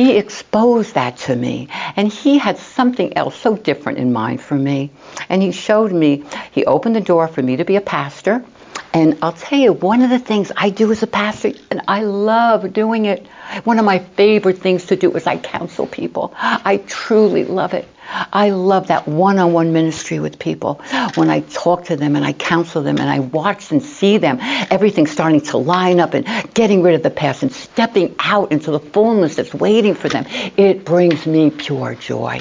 He 0.00 0.16
exposed 0.16 0.94
that 0.94 1.18
to 1.28 1.36
me. 1.36 1.68
And 1.94 2.08
He 2.08 2.38
had 2.38 2.56
something 2.56 3.18
else 3.18 3.36
so 3.36 3.54
different 3.54 3.98
in 3.98 4.14
mind 4.14 4.40
for 4.40 4.54
me. 4.54 4.90
And 5.28 5.42
He 5.42 5.52
showed 5.52 5.92
me, 5.92 6.24
He 6.52 6.64
opened 6.64 6.96
the 6.96 7.02
door 7.02 7.28
for 7.28 7.42
me 7.42 7.56
to 7.56 7.66
be 7.66 7.76
a 7.76 7.82
pastor. 7.82 8.42
And 8.94 9.18
I'll 9.20 9.34
tell 9.34 9.58
you, 9.58 9.74
one 9.74 10.00
of 10.00 10.08
the 10.08 10.18
things 10.18 10.52
I 10.56 10.70
do 10.70 10.90
as 10.90 11.02
a 11.02 11.06
pastor, 11.06 11.52
and 11.70 11.82
I 11.86 12.04
love 12.04 12.72
doing 12.72 13.04
it, 13.04 13.26
one 13.64 13.78
of 13.78 13.84
my 13.84 13.98
favorite 13.98 14.56
things 14.56 14.86
to 14.86 14.96
do 14.96 15.12
is 15.12 15.26
I 15.26 15.36
counsel 15.36 15.86
people. 15.86 16.32
I 16.38 16.78
truly 16.86 17.44
love 17.44 17.74
it. 17.74 17.86
I 18.10 18.50
love 18.50 18.88
that 18.88 19.06
one-on-one 19.06 19.72
ministry 19.72 20.18
with 20.20 20.38
people. 20.38 20.80
When 21.14 21.30
I 21.30 21.40
talk 21.40 21.84
to 21.86 21.96
them 21.96 22.16
and 22.16 22.24
I 22.24 22.32
counsel 22.32 22.82
them 22.82 22.98
and 22.98 23.08
I 23.08 23.20
watch 23.20 23.70
and 23.70 23.82
see 23.82 24.18
them, 24.18 24.38
everything 24.40 25.06
starting 25.06 25.40
to 25.42 25.58
line 25.58 26.00
up 26.00 26.14
and 26.14 26.26
getting 26.54 26.82
rid 26.82 26.94
of 26.94 27.02
the 27.02 27.10
past 27.10 27.42
and 27.42 27.52
stepping 27.52 28.14
out 28.18 28.52
into 28.52 28.70
the 28.70 28.80
fullness 28.80 29.36
that's 29.36 29.54
waiting 29.54 29.94
for 29.94 30.08
them. 30.08 30.24
It 30.56 30.84
brings 30.84 31.26
me 31.26 31.50
pure 31.50 31.94
joy. 31.94 32.40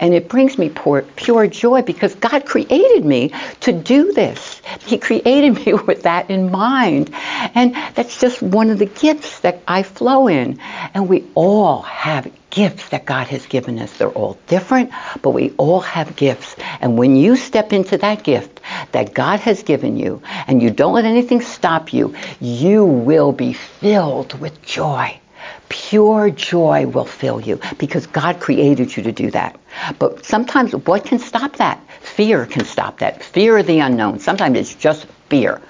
And 0.00 0.14
it 0.14 0.28
brings 0.28 0.58
me 0.58 0.68
pure, 0.68 1.02
pure 1.16 1.46
joy 1.46 1.82
because 1.82 2.14
God 2.14 2.44
created 2.46 3.04
me 3.04 3.32
to 3.60 3.72
do 3.72 4.12
this. 4.12 4.60
He 4.80 4.98
created 4.98 5.54
me 5.66 5.74
with 5.74 6.02
that 6.02 6.30
in 6.30 6.50
mind. 6.50 7.10
And 7.54 7.74
that's 7.94 8.20
just 8.20 8.42
one 8.42 8.70
of 8.70 8.78
the 8.78 8.86
gifts 8.86 9.40
that 9.40 9.62
I 9.66 9.82
flow 9.82 10.28
in. 10.28 10.58
And 10.94 11.08
we 11.08 11.24
all 11.34 11.82
have 11.82 12.30
gifts 12.50 12.90
that 12.90 13.06
God 13.06 13.28
has 13.28 13.46
given 13.46 13.78
us. 13.78 13.96
They're 13.96 14.08
all 14.08 14.38
different, 14.46 14.90
but 15.22 15.30
we 15.30 15.52
all 15.56 15.80
have 15.80 16.16
gifts. 16.16 16.54
And 16.80 16.98
when 16.98 17.16
you 17.16 17.36
step 17.36 17.72
into 17.72 17.98
that 17.98 18.22
gift 18.22 18.60
that 18.92 19.14
God 19.14 19.40
has 19.40 19.62
given 19.62 19.96
you 19.96 20.22
and 20.46 20.62
you 20.62 20.70
don't 20.70 20.92
let 20.92 21.04
anything 21.04 21.40
stop 21.40 21.92
you, 21.92 22.14
you 22.40 22.84
will 22.84 23.32
be 23.32 23.54
filled 23.54 24.38
with 24.38 24.62
joy. 24.62 25.18
Pure 25.68 26.30
joy 26.30 26.86
will 26.86 27.04
fill 27.04 27.40
you 27.40 27.60
because 27.78 28.06
God 28.06 28.40
created 28.40 28.96
you 28.96 29.02
to 29.04 29.12
do 29.12 29.30
that. 29.30 29.58
But 29.98 30.24
sometimes 30.24 30.74
what 30.74 31.04
can 31.04 31.18
stop 31.18 31.56
that? 31.56 31.80
Fear 32.00 32.46
can 32.46 32.64
stop 32.64 32.98
that. 32.98 33.22
Fear 33.22 33.58
of 33.58 33.66
the 33.66 33.80
unknown. 33.80 34.18
Sometimes 34.18 34.58
it's 34.58 34.74
just 34.74 35.06
fear. 35.32 35.62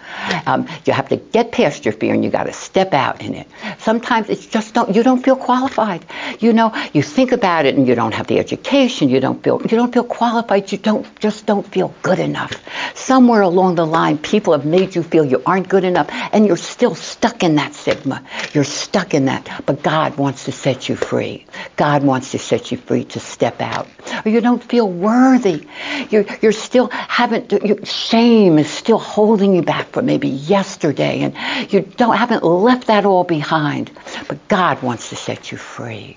Um, 0.45 0.66
you 0.85 0.92
have 0.92 1.09
to 1.11 1.16
get 1.16 1.52
past 1.52 1.85
your 1.85 1.95
fear 1.95 2.12
and 2.14 2.25
you 2.25 2.31
got 2.31 2.45
to 2.50 2.52
step 2.52 2.92
out 2.92 3.23
in 3.23 3.35
it. 3.35 3.47
Sometimes 3.78 4.28
it's 4.28 4.45
just 4.45 4.75
don't 4.75 4.95
you 4.97 5.04
don't 5.04 5.23
feel 5.23 5.37
qualified. 5.37 6.04
You 6.40 6.52
know, 6.52 6.69
you 6.92 7.02
think 7.02 7.31
about 7.31 7.64
it 7.64 7.76
and 7.76 7.87
you 7.87 7.95
don't 7.95 8.12
have 8.12 8.26
the 8.26 8.38
education. 8.40 9.09
You 9.09 9.21
don't 9.21 9.40
feel 9.45 9.62
you 9.62 9.76
don't 9.81 9.92
feel 9.92 10.09
qualified. 10.21 10.73
You 10.73 10.78
don't 10.78 11.07
just 11.21 11.47
don't 11.47 11.66
feel 11.76 11.95
good 12.02 12.19
enough. 12.19 12.52
Somewhere 12.95 13.42
along 13.42 13.76
the 13.76 13.87
line, 13.87 14.19
people 14.19 14.52
have 14.52 14.66
made 14.66 14.97
you 14.97 15.04
feel 15.04 15.25
you 15.25 15.40
aren't 15.47 15.69
good 15.69 15.85
enough, 15.85 16.09
and 16.33 16.45
you're 16.47 16.64
still 16.75 16.97
stuck 16.97 17.45
in 17.45 17.54
that 17.54 17.75
stigma. 17.75 18.23
You're 18.52 18.64
stuck 18.64 19.14
in 19.14 19.26
that. 19.26 19.62
But 19.64 19.83
God 19.83 20.19
wants 20.19 20.45
to 20.45 20.52
set 20.52 20.88
you 20.88 20.97
free. 20.97 21.47
God 21.76 22.02
wants 22.02 22.33
to 22.33 22.38
set 22.38 22.73
you 22.73 22.78
free 22.78 23.04
to 23.14 23.21
step 23.21 23.61
out. 23.61 23.87
Or 24.25 24.31
you 24.31 24.40
don't 24.40 24.62
feel 24.62 24.88
worthy. 24.88 25.66
You're, 26.11 26.26
you're 26.42 26.52
still 26.52 26.88
haven't, 26.90 27.52
shame 27.87 28.59
is 28.59 28.71
still 28.71 28.99
holding 28.99 29.51
you 29.54 29.62
back 29.62 29.88
from 29.90 30.06
maybe 30.06 30.28
yesterday 30.28 31.21
and 31.21 31.73
you 31.73 31.80
don't, 31.80 32.16
haven't 32.16 32.44
left 32.44 32.87
that 32.87 33.04
all 33.04 33.25
behind. 33.25 33.90
But 34.28 34.49
God 34.49 34.82
wants 34.82 35.11
to 35.11 35.16
set 35.16 35.52
you 35.52 35.59
free 35.59 36.16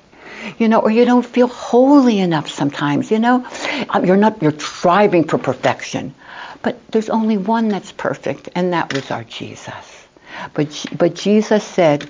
you 0.60 0.68
know, 0.68 0.80
or 0.80 0.92
you 0.92 1.06
don't 1.06 1.26
feel 1.26 1.48
holy 1.48 2.20
enough 2.20 2.50
sometimes, 2.50 3.10
you 3.10 3.20
know. 3.20 3.46
Um, 3.90 4.06
you're 4.06 4.18
not, 4.18 4.42
you're 4.42 4.58
striving 4.60 5.24
for 5.24 5.38
perfection. 5.38 6.14
But 6.62 6.80
there's 6.92 7.10
only 7.10 7.38
one 7.38 7.70
that's 7.70 7.92
perfect, 7.92 8.50
and 8.56 8.74
that 8.74 8.94
was 8.94 9.12
our 9.12 9.24
Jesus. 9.24 10.08
But, 10.54 10.86
but 10.98 11.16
Jesus 11.16 11.64
said, 11.64 12.08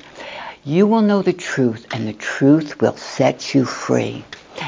you 0.64 0.88
will 0.88 1.02
know 1.02 1.22
the 1.22 1.34
truth, 1.34 1.86
and 1.92 2.08
the 2.08 2.14
truth 2.14 2.82
will 2.82 2.98
set 2.98 3.54
you 3.54 3.66
free. 3.66 4.26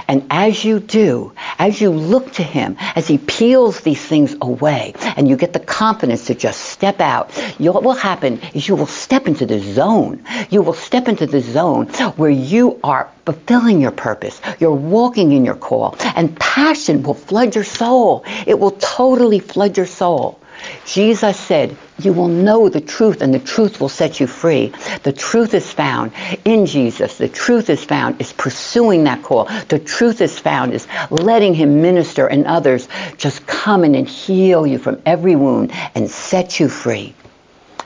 And 0.08 0.28
as 0.30 0.64
you 0.64 0.80
do, 0.80 1.34
as 1.60 1.80
you 1.82 1.90
look 1.90 2.34
to 2.34 2.44
him, 2.44 2.78
as 2.96 3.08
he 3.08 3.18
peels 3.18 3.82
these 3.82 4.04
things 4.04 4.36
away, 4.42 4.94
and 5.16 5.28
you 5.28 5.36
get 5.36 5.54
the 5.54 5.60
confidence 5.60 6.26
to 6.26 6.36
just 6.36 6.62
step 6.62 7.02
out, 7.02 7.32
what 7.58 7.84
will 7.84 7.94
happen 7.94 8.40
is 8.54 8.68
you 8.68 8.76
will 8.76 8.88
step 8.88 9.28
into 9.28 9.46
the 9.46 9.60
zone. 9.60 10.24
You 10.50 10.62
will 10.62 10.74
step 10.74 11.08
into 11.08 11.26
the 11.26 11.42
zone 11.42 11.88
where 12.16 12.30
you 12.30 12.80
are 12.84 13.10
fulfilling 13.26 13.82
your 13.82 13.92
purpose. 13.92 14.40
You're 14.60 14.72
walking 14.72 15.32
in 15.32 15.46
your 15.46 15.56
call, 15.56 15.96
and 16.16 16.38
passion 16.40 17.04
will 17.04 17.14
flood 17.14 17.56
your 17.56 17.64
soul. 17.64 18.24
It 18.46 18.60
will 18.60 18.72
totally 18.72 19.40
flood 19.40 19.78
your 19.78 19.86
soul. 19.86 20.40
Jesus 20.86 21.40
said, 21.40 21.78
You 22.00 22.14
will 22.14 22.28
know 22.28 22.70
the 22.70 22.82
truth, 22.82 23.22
and 23.22 23.34
the 23.34 23.40
truth 23.40 23.80
will 23.80 23.90
set 23.90 24.20
you 24.20 24.28
free. 24.28 24.74
The 25.04 25.14
truth 25.14 25.54
is 25.54 25.72
found 25.72 26.12
in 26.46 26.66
Jesus. 26.66 27.18
The 27.18 27.28
truth 27.28 27.70
is 27.70 27.84
found 27.84 28.22
is 28.22 28.34
pursuing 28.34 29.04
that 29.06 29.24
call. 29.24 29.46
The 29.70 29.80
truth 29.80 30.22
is 30.22 30.38
found 30.40 30.74
is 30.74 30.88
letting 31.10 31.54
Him 31.54 31.82
minister 31.82 32.28
and 32.28 32.46
others 32.46 32.88
just 33.18 33.46
come 33.48 33.84
in 33.84 33.96
and 33.96 34.08
heal 34.08 34.66
you 34.66 34.80
from 34.80 35.02
every 35.06 35.36
wound 35.36 35.72
and 35.96 36.10
set 36.10 36.60
you 36.60 36.70
free. 36.70 37.14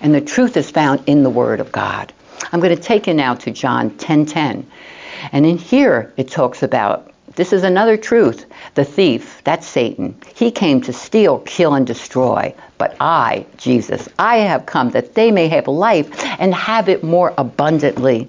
And 0.01 0.13
the 0.13 0.21
truth 0.21 0.57
is 0.57 0.71
found 0.71 1.03
in 1.07 1.23
the 1.23 1.29
Word 1.29 1.59
of 1.59 1.71
God. 1.71 2.13
I'm 2.51 2.59
going 2.59 2.75
to 2.75 2.81
take 2.81 3.07
you 3.07 3.13
now 3.13 3.35
to 3.35 3.51
John 3.51 3.91
10:10. 3.91 4.65
And 5.31 5.45
in 5.45 5.57
here 5.57 6.13
it 6.17 6.29
talks 6.29 6.63
about 6.63 7.10
this 7.35 7.53
is 7.53 7.63
another 7.63 7.97
truth. 7.97 8.45
The 8.75 8.83
thief, 8.83 9.41
that's 9.43 9.67
Satan, 9.67 10.15
he 10.35 10.51
came 10.51 10.81
to 10.81 10.93
steal, 10.93 11.39
kill, 11.39 11.73
and 11.75 11.87
destroy. 11.87 12.53
But 12.77 12.95
I, 12.99 13.45
Jesus, 13.57 14.09
I 14.19 14.37
have 14.37 14.65
come 14.65 14.91
that 14.91 15.15
they 15.15 15.31
may 15.31 15.47
have 15.47 15.67
life 15.67 16.09
and 16.39 16.53
have 16.53 16.89
it 16.89 17.03
more 17.03 17.33
abundantly. 17.37 18.27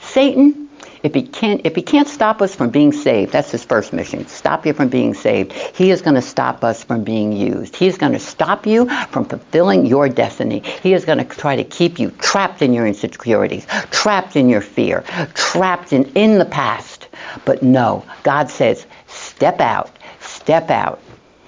Satan, 0.00 0.68
if 1.02 1.14
he 1.14 1.22
can't 1.22 1.60
if 1.64 1.76
he 1.76 1.82
can't 1.82 2.08
stop 2.08 2.42
us 2.42 2.54
from 2.54 2.70
being 2.70 2.92
saved, 2.92 3.32
that's 3.32 3.50
his 3.50 3.64
first 3.64 3.92
mission. 3.92 4.26
Stop 4.26 4.66
you 4.66 4.72
from 4.72 4.88
being 4.88 5.14
saved. 5.14 5.52
He 5.52 5.90
is 5.90 6.02
going 6.02 6.14
to 6.16 6.22
stop 6.22 6.64
us 6.64 6.82
from 6.82 7.04
being 7.04 7.32
used. 7.32 7.76
He 7.76 7.86
is 7.86 7.96
going 7.96 8.12
to 8.12 8.18
stop 8.18 8.66
you 8.66 8.88
from 9.06 9.24
fulfilling 9.24 9.86
your 9.86 10.08
destiny. 10.08 10.60
He 10.82 10.94
is 10.94 11.04
going 11.04 11.18
to 11.18 11.24
try 11.24 11.56
to 11.56 11.64
keep 11.64 11.98
you 11.98 12.10
trapped 12.12 12.62
in 12.62 12.72
your 12.72 12.86
insecurities, 12.86 13.66
trapped 13.90 14.36
in 14.36 14.48
your 14.48 14.60
fear, 14.60 15.04
trapped 15.34 15.92
in 15.92 16.04
in 16.14 16.38
the 16.38 16.44
past 16.44 16.95
but 17.44 17.62
no, 17.62 18.04
God 18.22 18.50
says, 18.50 18.86
step 19.06 19.60
out, 19.60 19.90
step 20.20 20.70
out. 20.70 21.00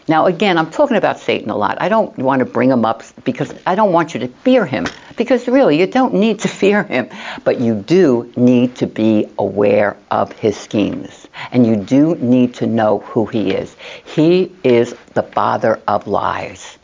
Now, 0.08 0.24
again, 0.24 0.56
I'm 0.56 0.70
talking 0.70 0.96
about 0.96 1.20
Satan 1.20 1.50
a 1.50 1.56
lot. 1.56 1.76
I 1.82 1.90
don't 1.90 2.16
want 2.16 2.38
to 2.40 2.46
bring 2.46 2.70
him 2.70 2.86
up 2.86 3.02
because 3.24 3.52
I 3.66 3.74
don't 3.74 3.92
want 3.92 4.14
you 4.14 4.20
to 4.20 4.28
fear 4.28 4.64
him. 4.64 4.86
Because 5.18 5.46
really, 5.46 5.78
you 5.78 5.86
don't 5.86 6.14
need 6.14 6.40
to 6.40 6.48
fear 6.62 6.82
him. 6.82 7.10
But 7.44 7.60
you 7.60 7.74
do 7.74 8.32
need 8.34 8.74
to 8.76 8.86
be 8.86 9.28
aware 9.38 9.98
of 10.10 10.32
his 10.32 10.56
schemes. 10.56 11.28
And 11.52 11.66
you 11.66 11.76
do 11.76 12.14
need 12.16 12.54
to 12.54 12.66
know 12.66 13.00
who 13.00 13.26
he 13.26 13.50
is. 13.50 13.76
He 14.04 14.50
is 14.64 14.94
the 15.12 15.22
father 15.22 15.78
of 15.86 16.06
lies. 16.06 16.78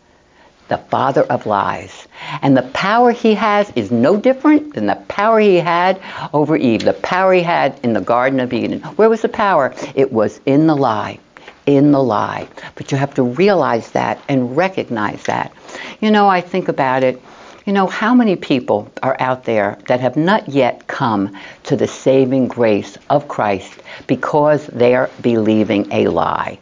The 0.69 0.79
father 0.79 1.23
of 1.25 1.47
lies. 1.47 2.09
And 2.41 2.57
the 2.57 2.63
power 2.63 3.13
he 3.13 3.35
has 3.35 3.71
is 3.77 3.91
no 3.91 4.17
different 4.17 4.75
than 4.75 4.87
the 4.87 4.97
power 5.09 5.39
he 5.39 5.57
had 5.57 6.01
over 6.33 6.57
Eve, 6.57 6.85
the 6.85 6.95
power 6.95 7.35
he 7.35 7.43
had 7.43 7.79
in 7.83 7.93
the 7.93 8.01
Garden 8.01 8.41
of 8.41 8.53
Eden. 8.53 8.81
Where 8.97 9.11
was 9.11 9.23
the 9.23 9.29
power? 9.29 9.75
It 9.95 10.13
was 10.13 10.41
in 10.47 10.67
the 10.67 10.77
lie. 10.77 11.19
In 11.67 11.93
the 11.93 12.03
lie. 12.03 12.49
But 12.77 12.91
you 12.93 12.99
have 12.99 13.15
to 13.15 13.23
realize 13.23 13.91
that 13.91 14.21
and 14.29 14.57
recognize 14.57 15.23
that. 15.25 15.53
You 16.01 16.11
know, 16.11 16.29
I 16.29 16.41
think 16.41 16.69
about 16.69 17.03
it. 17.03 17.21
You 17.67 17.73
know, 17.73 17.87
how 17.87 18.15
many 18.15 18.37
people 18.37 18.91
are 19.03 19.17
out 19.21 19.45
there 19.45 19.79
that 19.89 20.01
have 20.01 20.17
not 20.17 20.49
yet 20.49 20.87
come 20.87 21.35
to 21.65 21.77
the 21.77 21.89
saving 21.89 22.49
grace 22.49 22.99
of 23.09 23.29
Christ 23.29 23.73
because 24.07 24.67
they're 24.67 25.09
believing 25.23 25.91
a 25.91 26.09
lie? 26.09 26.59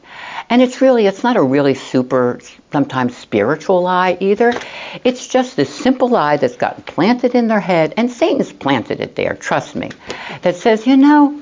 And 0.52 0.60
it's 0.60 0.82
really, 0.82 1.06
it's 1.06 1.22
not 1.22 1.38
a 1.38 1.42
really 1.42 1.72
super 1.72 2.38
sometimes 2.72 3.16
spiritual 3.16 3.80
lie 3.80 4.18
either. 4.20 4.52
It's 5.02 5.26
just 5.26 5.56
this 5.56 5.74
simple 5.74 6.10
lie 6.10 6.36
that's 6.36 6.56
gotten 6.56 6.82
planted 6.82 7.34
in 7.34 7.48
their 7.48 7.58
head, 7.58 7.94
and 7.96 8.10
Satan's 8.10 8.52
planted 8.52 9.00
it 9.00 9.16
there, 9.16 9.34
trust 9.34 9.74
me, 9.74 9.88
that 10.42 10.56
says, 10.56 10.86
you 10.86 10.98
know, 10.98 11.40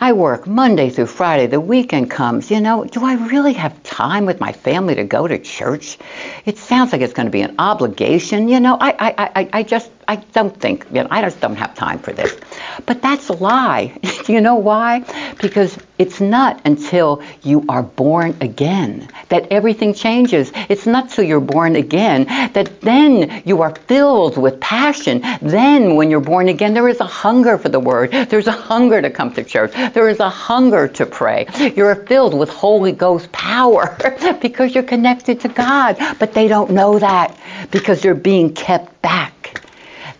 I 0.00 0.14
work 0.14 0.46
Monday 0.46 0.88
through 0.88 1.06
Friday. 1.06 1.48
The 1.48 1.60
weekend 1.60 2.10
comes. 2.10 2.50
You 2.50 2.60
know, 2.62 2.84
do 2.84 3.04
I 3.04 3.14
really 3.26 3.52
have 3.52 3.82
time 3.82 4.24
with 4.24 4.40
my 4.40 4.52
family 4.52 4.94
to 4.94 5.04
go 5.04 5.28
to 5.28 5.38
church? 5.38 5.98
It 6.46 6.56
sounds 6.56 6.92
like 6.92 7.02
it's 7.02 7.12
going 7.12 7.26
to 7.26 7.30
be 7.30 7.42
an 7.42 7.56
obligation. 7.58 8.48
You 8.48 8.60
know, 8.60 8.78
I, 8.80 8.90
I, 8.90 9.30
I, 9.34 9.48
I 9.52 9.62
just, 9.64 9.90
I 10.08 10.16
don't 10.16 10.56
think, 10.58 10.86
you 10.92 11.02
know, 11.02 11.08
I 11.10 11.22
just 11.22 11.40
don't 11.40 11.56
have 11.56 11.74
time 11.74 11.98
for 11.98 12.12
this. 12.12 12.36
But 12.84 13.02
that's 13.02 13.28
a 13.28 13.32
lie. 13.32 13.96
do 14.24 14.32
you 14.32 14.40
know 14.40 14.56
why? 14.56 15.04
Because 15.40 15.76
it's 15.98 16.20
not 16.20 16.60
until 16.64 17.22
you 17.42 17.64
are 17.68 17.82
born 17.82 18.36
again 18.40 19.08
that 19.30 19.50
everything 19.50 19.94
changes. 19.94 20.52
It's 20.68 20.86
not 20.86 21.10
till 21.10 21.24
you're 21.24 21.40
born 21.40 21.74
again 21.74 22.24
that 22.52 22.80
then 22.82 23.42
you 23.44 23.62
are 23.62 23.74
filled 23.74 24.36
with 24.36 24.60
passion. 24.60 25.22
Then, 25.40 25.96
when 25.96 26.10
you're 26.10 26.20
born 26.20 26.48
again, 26.48 26.74
there 26.74 26.88
is 26.88 27.00
a 27.00 27.06
hunger 27.06 27.58
for 27.58 27.68
the 27.68 27.80
word. 27.80 28.12
There's 28.12 28.46
a 28.46 28.52
hunger 28.52 29.00
to 29.02 29.10
come 29.10 29.32
to 29.34 29.42
church. 29.42 29.72
There 29.94 30.08
is 30.08 30.20
a 30.20 30.28
hunger 30.28 30.86
to 30.88 31.06
pray. 31.06 31.46
You're 31.74 31.94
filled 31.94 32.34
with 32.34 32.48
Holy 32.48 32.92
Ghost 32.92 33.32
power 33.32 33.96
because 34.40 34.74
you're 34.74 34.84
connected 34.84 35.40
to 35.40 35.48
God. 35.48 35.96
But 36.18 36.34
they 36.34 36.46
don't 36.46 36.70
know 36.70 36.98
that 36.98 37.36
because 37.70 38.02
they're 38.02 38.14
being 38.14 38.54
kept 38.54 39.00
back. 39.02 39.35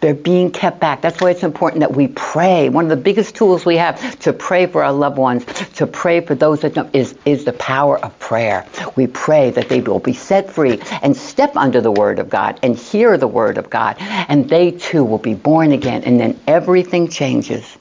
They're 0.01 0.15
being 0.15 0.51
kept 0.51 0.81
back. 0.81 1.03
That's 1.03 1.21
why 1.21 1.31
it's 1.31 1.43
important 1.43 1.81
that 1.81 1.95
we 1.95 2.09
pray. 2.09 2.69
One 2.69 2.85
of 2.85 2.91
the 2.91 2.97
biggest 2.97 3.35
tools 3.35 3.65
we 3.65 3.77
have 3.77 4.19
to 4.21 4.33
pray 4.33 4.67
for 4.67 4.83
our 4.83 4.93
loved 4.93 5.19
ones, 5.19 5.45
to 5.75 5.87
pray 5.87 6.21
for 6.21 6.35
those 6.35 6.61
that 6.61 6.75
don't, 6.75 6.95
is, 6.95 7.15
is 7.25 7.45
the 7.45 7.53
power 7.55 7.99
of 7.99 8.19
prayer. 8.19 8.67
We 8.97 9.07
pray 9.07 9.51
that 9.51 9.69
they 9.69 9.81
will 9.81 10.01
be 10.01 10.13
set 10.13 10.51
free 10.51 10.81
and 11.03 11.17
step 11.17 11.57
under 11.57 11.81
the 11.81 11.93
Word 11.93 12.19
of 12.19 12.31
God 12.31 12.61
and 12.63 12.77
hear 12.77 13.17
the 13.17 13.29
Word 13.29 13.59
of 13.59 13.71
God. 13.71 13.97
And 14.01 14.49
they 14.49 14.73
too 14.73 15.05
will 15.05 15.19
be 15.19 15.35
born 15.35 15.73
again. 15.73 16.05
And 16.05 16.21
then 16.21 16.39
everything 16.47 17.09
changes. 17.09 17.77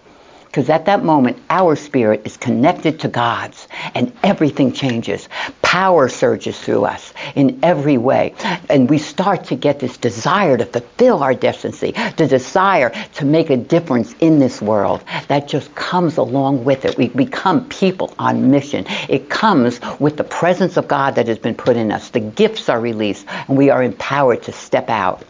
Because 0.56 0.70
at 0.70 0.86
that 0.86 1.04
moment, 1.04 1.38
our 1.50 1.76
spirit 1.76 2.22
is 2.24 2.38
connected 2.38 3.02
to 3.02 3.10
God's 3.10 3.68
and 3.94 4.14
everything 4.24 4.72
changes. 4.72 5.28
Power 5.76 6.08
surges 6.08 6.58
through 6.58 6.86
us 6.86 7.14
in 7.36 7.60
every 7.62 7.98
way. 7.98 8.34
And 8.70 8.90
we 8.90 8.98
start 8.98 9.44
to 9.48 9.58
get 9.58 9.82
this 9.82 9.98
desire 9.98 10.56
to 10.56 10.66
fulfill 10.66 11.22
our 11.22 11.34
destiny, 11.34 11.92
the 12.16 12.28
desire 12.28 12.94
to 13.16 13.26
make 13.26 13.50
a 13.50 13.58
difference 13.58 14.16
in 14.22 14.40
this 14.40 14.62
world. 14.62 15.04
That 15.28 15.50
just 15.50 15.76
comes 15.76 16.16
along 16.16 16.64
with 16.64 16.86
it. 16.86 16.98
We 16.98 17.10
become 17.10 17.68
people 17.68 18.14
on 18.18 18.50
mission. 18.52 18.86
It 19.10 19.30
comes 19.30 19.82
with 20.00 20.16
the 20.16 20.24
presence 20.24 20.78
of 20.78 20.88
God 20.88 21.16
that 21.16 21.28
has 21.28 21.40
been 21.40 21.56
put 21.56 21.76
in 21.76 21.92
us. 21.92 22.08
The 22.10 22.22
gifts 22.22 22.70
are 22.70 22.80
released, 22.80 23.26
and 23.50 23.58
we 23.58 23.70
are 23.70 23.84
empowered 23.84 24.44
to 24.44 24.54
step 24.54 24.90
out. 24.90 25.26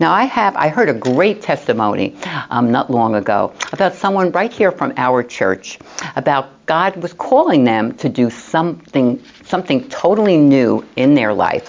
Now, 0.00 0.12
I 0.12 0.24
have 0.24 0.56
I 0.56 0.68
heard 0.68 0.88
a 0.88 0.94
great 0.94 1.40
testimony 1.42 2.16
um, 2.50 2.70
not 2.70 2.90
long 2.90 3.14
ago 3.14 3.52
about 3.72 3.94
someone 3.94 4.32
right 4.32 4.52
here 4.52 4.72
from 4.72 4.92
our 4.96 5.22
church 5.22 5.78
about 6.16 6.66
God 6.66 6.96
was 6.96 7.12
calling 7.12 7.64
them 7.64 7.94
to 7.98 8.08
do 8.08 8.28
something 8.30 9.22
something 9.48 9.88
totally 9.88 10.36
new 10.36 10.84
in 10.96 11.14
their 11.14 11.32
life. 11.32 11.68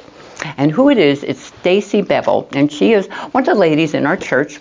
And 0.58 0.72
who 0.72 0.90
it 0.90 0.98
is, 0.98 1.24
it's 1.24 1.42
Stacy 1.42 2.02
Bevel, 2.02 2.48
and 2.54 2.72
she 2.72 2.94
is 2.94 3.08
one 3.08 3.42
of 3.44 3.46
the 3.46 3.56
ladies 3.56 3.94
in 3.94 4.06
our 4.06 4.18
church. 4.18 4.60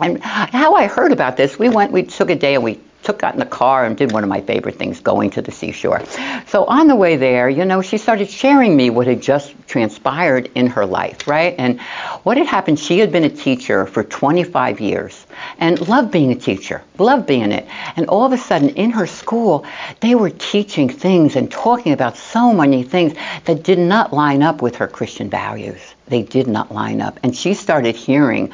And 0.00 0.20
how 0.22 0.74
I 0.74 0.86
heard 0.86 1.12
about 1.12 1.36
this, 1.36 1.58
we 1.58 1.68
went, 1.68 1.92
we 1.92 2.02
took 2.02 2.30
a 2.30 2.34
day 2.34 2.54
and 2.54 2.64
we 2.64 2.80
took 3.02 3.18
got 3.18 3.34
in 3.34 3.40
the 3.40 3.46
car 3.46 3.84
and 3.84 3.96
did 3.96 4.12
one 4.12 4.22
of 4.22 4.28
my 4.28 4.40
favorite 4.40 4.76
things, 4.76 5.00
going 5.00 5.30
to 5.30 5.42
the 5.42 5.52
seashore. 5.52 6.02
So 6.46 6.64
on 6.64 6.88
the 6.88 6.96
way 6.96 7.16
there, 7.16 7.48
you 7.48 7.64
know, 7.64 7.82
she 7.82 7.98
started 7.98 8.28
sharing 8.28 8.76
me 8.76 8.90
what 8.90 9.06
had 9.06 9.22
just 9.22 9.54
transpired 9.66 10.50
in 10.54 10.66
her 10.66 10.84
life, 10.84 11.26
right? 11.26 11.54
And 11.58 11.80
what 12.24 12.36
had 12.36 12.46
happened, 12.46 12.78
she 12.78 12.98
had 12.98 13.12
been 13.12 13.24
a 13.24 13.30
teacher 13.30 13.86
for 13.86 14.04
25 14.04 14.80
years 14.80 15.26
and 15.58 15.88
loved 15.88 16.10
being 16.10 16.32
a 16.32 16.36
teacher, 16.36 16.82
loved 16.98 17.26
being 17.26 17.52
it. 17.52 17.66
And 17.96 18.08
all 18.08 18.24
of 18.24 18.32
a 18.32 18.38
sudden 18.38 18.70
in 18.70 18.90
her 18.90 19.06
school, 19.06 19.64
they 20.00 20.14
were 20.14 20.30
teaching 20.30 20.88
things 20.88 21.36
and 21.36 21.50
talking 21.50 21.92
about 21.92 22.16
so 22.16 22.52
many 22.52 22.82
things 22.82 23.14
that 23.44 23.62
did 23.62 23.78
not 23.78 24.12
line 24.12 24.42
up 24.42 24.62
with 24.62 24.76
her 24.76 24.86
Christian 24.88 25.30
values. 25.30 25.80
They 26.06 26.22
did 26.22 26.46
not 26.46 26.72
line 26.72 27.00
up. 27.00 27.18
And 27.22 27.34
she 27.34 27.54
started 27.54 27.96
hearing 27.96 28.52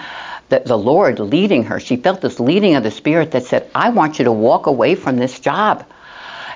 the, 0.49 0.61
the 0.61 0.79
Lord 0.79 1.19
leading 1.19 1.65
her. 1.65 1.81
She 1.81 1.97
felt 1.97 2.21
this 2.21 2.41
leading 2.41 2.75
of 2.75 2.83
the 2.83 2.91
Spirit 2.91 3.33
that 3.33 3.45
said, 3.45 3.71
I 3.75 3.91
want 3.91 4.19
you 4.19 4.25
to 4.27 4.33
walk 4.33 4.67
away 4.67 4.95
from 4.95 5.17
this 5.17 5.39
job. 5.41 5.85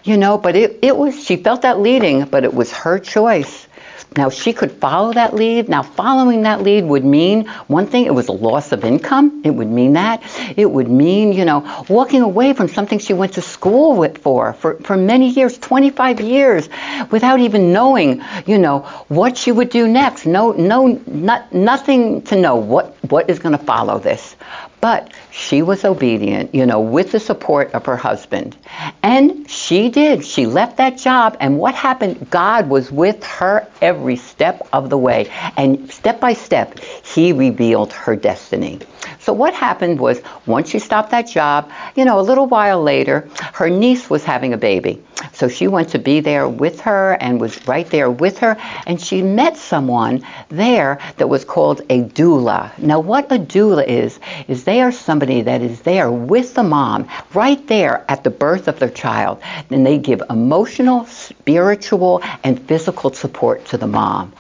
You 0.05 0.17
know, 0.17 0.39
but 0.39 0.57
it, 0.57 0.81
it 0.83 0.97
was, 0.97 1.25
she 1.25 1.37
felt 1.37 1.63
that 1.63 1.79
leading, 1.79 2.25
but 2.25 2.45
it 2.45 2.53
was 2.53 2.73
her 2.73 2.99
choice. 2.99 3.67
Now, 4.17 4.29
she 4.29 4.53
could 4.53 4.73
follow 4.73 5.13
that 5.15 5.35
lead. 5.35 5.69
Now, 5.69 5.83
following 5.83 6.43
that 6.43 6.63
lead 6.63 6.85
would 6.85 7.05
mean 7.05 7.47
one 7.67 7.87
thing, 7.87 8.07
it 8.07 8.15
was 8.15 8.29
a 8.29 8.33
loss 8.33 8.73
of 8.73 8.85
income. 8.85 9.43
It 9.45 9.51
would 9.51 9.69
mean 9.69 9.95
that. 9.95 10.23
It 10.57 10.71
would 10.71 10.89
mean, 10.89 11.33
you 11.33 11.45
know, 11.45 11.85
walking 11.89 12.21
away 12.21 12.53
from 12.53 12.69
something 12.69 12.99
she 12.99 13.15
went 13.15 13.35
to 13.35 13.43
school 13.43 13.97
with 13.97 14.19
for, 14.19 14.53
for, 14.55 14.75
for 14.81 14.97
many 14.97 15.31
years, 15.31 15.59
25 15.59 16.21
years, 16.21 16.69
without 17.11 17.41
even 17.41 17.73
knowing, 17.73 18.23
you 18.47 18.59
know, 18.59 18.81
what 19.09 19.37
she 19.37 19.53
would 19.53 19.71
do 19.71 19.89
next. 19.89 20.27
No, 20.27 20.53
no, 20.53 21.01
not, 21.07 21.53
nothing 21.53 22.23
to 22.23 22.37
know 22.37 22.57
what, 22.57 22.95
what 23.11 23.31
is 23.31 23.39
going 23.39 23.57
to 23.57 23.65
follow 23.65 23.99
this. 23.99 24.37
But 24.81 25.13
she 25.33 25.63
was 25.63 25.85
obedient, 25.85 26.55
you 26.55 26.67
know, 26.67 26.81
with 26.81 27.11
the 27.11 27.19
support 27.19 27.73
of 27.73 27.87
her 27.87 27.97
husband. 27.97 28.55
And 29.03 29.51
she 29.51 29.89
did. 29.89 30.27
She 30.27 30.45
left 30.45 30.77
that 30.77 30.99
job. 30.99 31.39
And 31.41 31.59
what 31.59 31.75
happened? 31.75 32.29
God 32.31 32.69
was 32.69 32.93
with 32.93 33.25
her 33.25 33.67
every 33.81 34.17
step 34.17 34.69
of 34.75 34.91
the 34.91 34.99
way. 34.99 35.31
And 35.57 35.91
step 35.91 36.21
by 36.21 36.35
step, 36.35 36.79
He 36.79 37.33
revealed 37.33 37.95
her 37.95 38.15
destiny. 38.15 38.81
So 39.21 39.33
what 39.33 39.55
happened 39.55 40.01
was 40.01 40.21
once 40.47 40.71
she 40.71 40.79
stopped 40.79 41.11
that 41.11 41.29
job, 41.29 41.71
you 41.95 42.05
know, 42.05 42.19
a 42.19 42.23
little 42.23 42.47
while 42.47 42.83
later, 42.83 43.29
her 43.53 43.71
niece 43.71 44.11
was 44.11 44.25
having 44.25 44.53
a 44.53 44.57
baby. 44.57 45.03
So 45.33 45.49
she 45.49 45.69
went 45.69 45.91
to 45.91 45.99
be 45.99 46.21
there 46.21 46.49
with 46.49 46.81
her 46.81 47.13
and 47.21 47.41
was 47.41 47.67
right 47.69 47.89
there 47.89 48.11
with 48.11 48.39
her. 48.39 48.57
And 48.87 49.01
she 49.01 49.23
met 49.23 49.57
someone 49.57 50.25
there 50.49 50.99
that 51.17 51.29
was 51.29 51.45
called 51.45 51.83
a 51.89 52.03
doula. 52.03 52.77
Now, 52.79 53.01
what 53.01 53.31
a 53.31 53.39
doula 53.39 53.87
is, 53.87 54.19
is 54.49 54.65
they 54.65 54.81
are 54.81 54.93
somebody 54.93 55.43
that 55.43 55.63
is 55.63 55.83
there 55.83 56.11
with 56.11 56.55
the 56.55 56.63
mom, 56.63 57.09
right 57.35 57.65
there 57.69 58.05
at 58.09 58.25
the 58.25 58.31
birth 58.31 58.69
of 58.69 58.79
their 58.79 58.91
child. 58.91 59.41
And 59.71 59.87
they 59.87 59.99
give 59.99 60.23
emotional, 60.29 61.07
spiritual, 61.07 62.23
and 62.45 62.61
physical 62.61 63.13
support 63.13 63.65
to 63.67 63.77
the 63.79 63.87
mom 63.87 64.33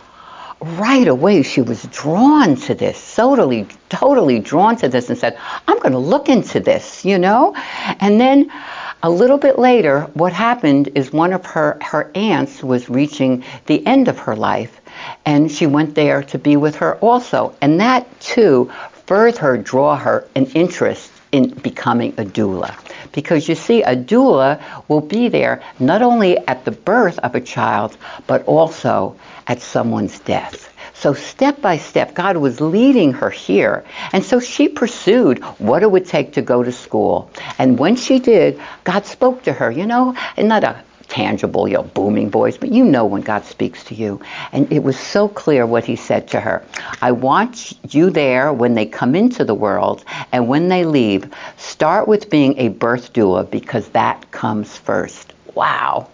right 0.63 1.09
away 1.09 1.43
she 1.43 1.61
was 1.61 1.83
drawn 1.85 2.57
to 2.57 2.75
this, 2.75 3.15
totally, 3.15 3.67
totally 3.89 4.39
drawn 4.39 4.77
to 4.77 4.89
this, 4.89 5.09
and 5.09 5.19
said, 5.19 5.37
I'm 5.67 5.79
going 5.79 5.93
to 5.93 5.99
look 5.99 6.29
into 6.29 6.61
this, 6.61 7.05
you 7.05 7.19
know? 7.19 7.55
And 8.01 8.21
then 8.21 8.51
a 9.03 9.11
little 9.11 9.39
bit 9.39 9.59
later, 9.59 10.03
what 10.15 10.33
happened 10.33 10.91
is 10.95 11.13
one 11.13 11.33
of 11.33 11.45
her, 11.47 11.79
her 11.83 12.11
aunts 12.15 12.63
was 12.63 12.89
reaching 12.89 13.45
the 13.67 13.85
end 13.87 14.07
of 14.09 14.19
her 14.21 14.37
life, 14.37 14.81
and 15.27 15.51
she 15.51 15.67
went 15.67 15.95
there 15.95 16.23
to 16.25 16.39
be 16.39 16.57
with 16.57 16.77
her 16.77 16.97
also. 16.97 17.55
And 17.61 17.81
that, 17.81 18.21
too, 18.21 18.71
further 19.07 19.41
her, 19.41 19.57
draw 19.57 19.97
her 19.97 20.29
an 20.37 20.47
interest 20.47 21.11
in 21.33 21.49
becoming 21.49 22.13
a 22.19 22.25
doula. 22.25 22.75
Because 23.11 23.49
you 23.49 23.55
see, 23.55 23.83
a 23.83 23.97
doula 23.97 24.63
will 24.89 25.01
be 25.01 25.29
there 25.29 25.63
not 25.81 26.03
only 26.03 26.39
at 26.47 26.65
the 26.65 26.71
birth 26.71 27.19
of 27.21 27.35
a 27.35 27.41
child, 27.41 27.97
but 28.27 28.45
also 28.45 29.17
at 29.47 29.61
someone's 29.61 30.19
death. 30.21 30.73
So 30.95 31.15
step 31.15 31.61
by 31.61 31.79
step, 31.79 32.15
God 32.15 32.37
was 32.37 32.61
leading 32.61 33.13
her 33.15 33.31
here. 33.31 33.85
And 34.13 34.25
so 34.25 34.39
she 34.39 34.69
pursued 34.69 35.41
what 35.59 35.83
it 35.83 35.91
would 35.91 36.07
take 36.07 36.35
to 36.35 36.43
go 36.43 36.63
to 36.63 36.71
school. 36.71 37.31
And 37.59 37.79
when 37.79 37.97
she 37.97 38.21
did, 38.21 38.61
God 38.85 39.05
spoke 39.07 39.43
to 39.45 39.53
her, 39.53 39.71
you 39.71 39.87
know, 39.87 40.15
and 40.37 40.49
not 40.49 40.63
a 40.63 40.85
tangible, 41.13 41.69
you 41.69 41.75
know, 41.75 41.83
booming 41.83 42.31
voice, 42.31 42.57
but 42.57 42.73
you 42.73 42.85
know 42.85 43.05
when 43.05 43.21
God 43.21 43.45
speaks 43.45 43.85
to 43.85 43.95
you. 43.95 44.21
And 44.53 44.73
it 44.73 44.83
was 44.83 44.99
so 44.99 45.29
clear 45.29 45.67
what 45.67 45.85
he 45.85 45.97
said 45.97 46.29
to 46.29 46.41
her. 46.41 46.65
I 47.03 47.13
want 47.13 47.73
you 47.95 48.09
there 48.11 48.53
when 48.53 48.75
they 48.75 48.87
come 48.87 49.15
into 49.15 49.45
the 49.45 49.55
world 49.55 50.05
and 50.33 50.49
when 50.49 50.69
they 50.69 50.85
leave. 50.85 51.31
Start 51.59 52.09
with 52.09 52.31
being 52.31 52.59
a 52.59 52.69
birth 52.69 53.13
doula 53.13 53.51
because 53.51 53.89
that 53.89 54.31
comes 54.31 54.77
first. 54.77 55.35
Wow. 55.55 56.09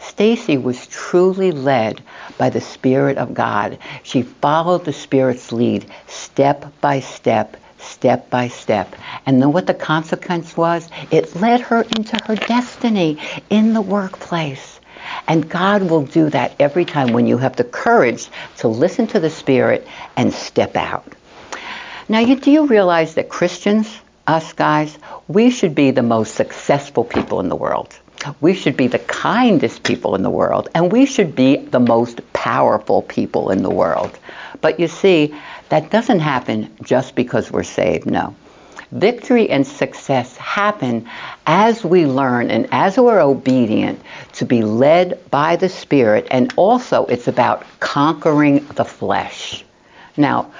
Stacy 0.00 0.58
was 0.58 0.86
truly 0.86 1.52
led 1.52 2.02
by 2.38 2.50
the 2.50 2.60
Spirit 2.60 3.18
of 3.18 3.34
God. 3.34 3.78
She 4.02 4.22
followed 4.22 4.84
the 4.84 4.92
Spirit's 4.92 5.52
lead 5.52 5.86
step 6.06 6.72
by 6.80 7.00
step 7.00 7.56
step 7.82 8.30
by 8.30 8.48
step. 8.48 8.94
And 9.26 9.40
then 9.40 9.52
what 9.52 9.66
the 9.66 9.74
consequence 9.74 10.56
was? 10.56 10.88
It 11.10 11.34
led 11.36 11.60
her 11.62 11.82
into 11.96 12.18
her 12.24 12.36
destiny 12.36 13.18
in 13.48 13.72
the 13.72 13.80
workplace. 13.80 14.80
And 15.26 15.48
God 15.48 15.88
will 15.88 16.02
do 16.02 16.30
that 16.30 16.52
every 16.60 16.84
time 16.84 17.12
when 17.12 17.26
you 17.26 17.38
have 17.38 17.56
the 17.56 17.64
courage 17.64 18.28
to 18.58 18.68
listen 18.68 19.06
to 19.08 19.20
the 19.20 19.30
Spirit 19.30 19.86
and 20.16 20.32
step 20.32 20.76
out. 20.76 21.14
Now, 22.08 22.18
you, 22.18 22.36
do 22.36 22.50
you 22.50 22.66
realize 22.66 23.14
that 23.14 23.28
Christians, 23.28 23.88
us 24.26 24.52
guys, 24.52 24.98
we 25.28 25.50
should 25.50 25.74
be 25.74 25.90
the 25.90 26.02
most 26.02 26.34
successful 26.34 27.04
people 27.04 27.40
in 27.40 27.48
the 27.48 27.56
world? 27.56 27.98
We 28.40 28.54
should 28.54 28.76
be 28.76 28.86
the 28.86 28.98
kindest 28.98 29.82
people 29.82 30.14
in 30.14 30.22
the 30.22 30.30
world, 30.30 30.68
and 30.74 30.92
we 30.92 31.06
should 31.06 31.34
be 31.34 31.56
the 31.56 31.80
most 31.80 32.20
powerful 32.32 33.02
people 33.02 33.50
in 33.50 33.62
the 33.62 33.70
world. 33.70 34.18
But 34.60 34.78
you 34.78 34.88
see, 34.88 35.34
that 35.68 35.90
doesn't 35.90 36.20
happen 36.20 36.74
just 36.82 37.14
because 37.14 37.50
we're 37.50 37.62
saved, 37.62 38.06
no. 38.06 38.34
Victory 38.92 39.48
and 39.48 39.64
success 39.66 40.36
happen 40.36 41.08
as 41.46 41.84
we 41.84 42.06
learn 42.06 42.50
and 42.50 42.68
as 42.72 42.98
we're 42.98 43.20
obedient 43.20 44.00
to 44.32 44.44
be 44.44 44.62
led 44.62 45.18
by 45.30 45.56
the 45.56 45.68
Spirit, 45.68 46.26
and 46.30 46.52
also 46.56 47.06
it's 47.06 47.28
about 47.28 47.64
conquering 47.78 48.66
the 48.74 48.84
flesh. 48.84 49.64
Now, 50.16 50.50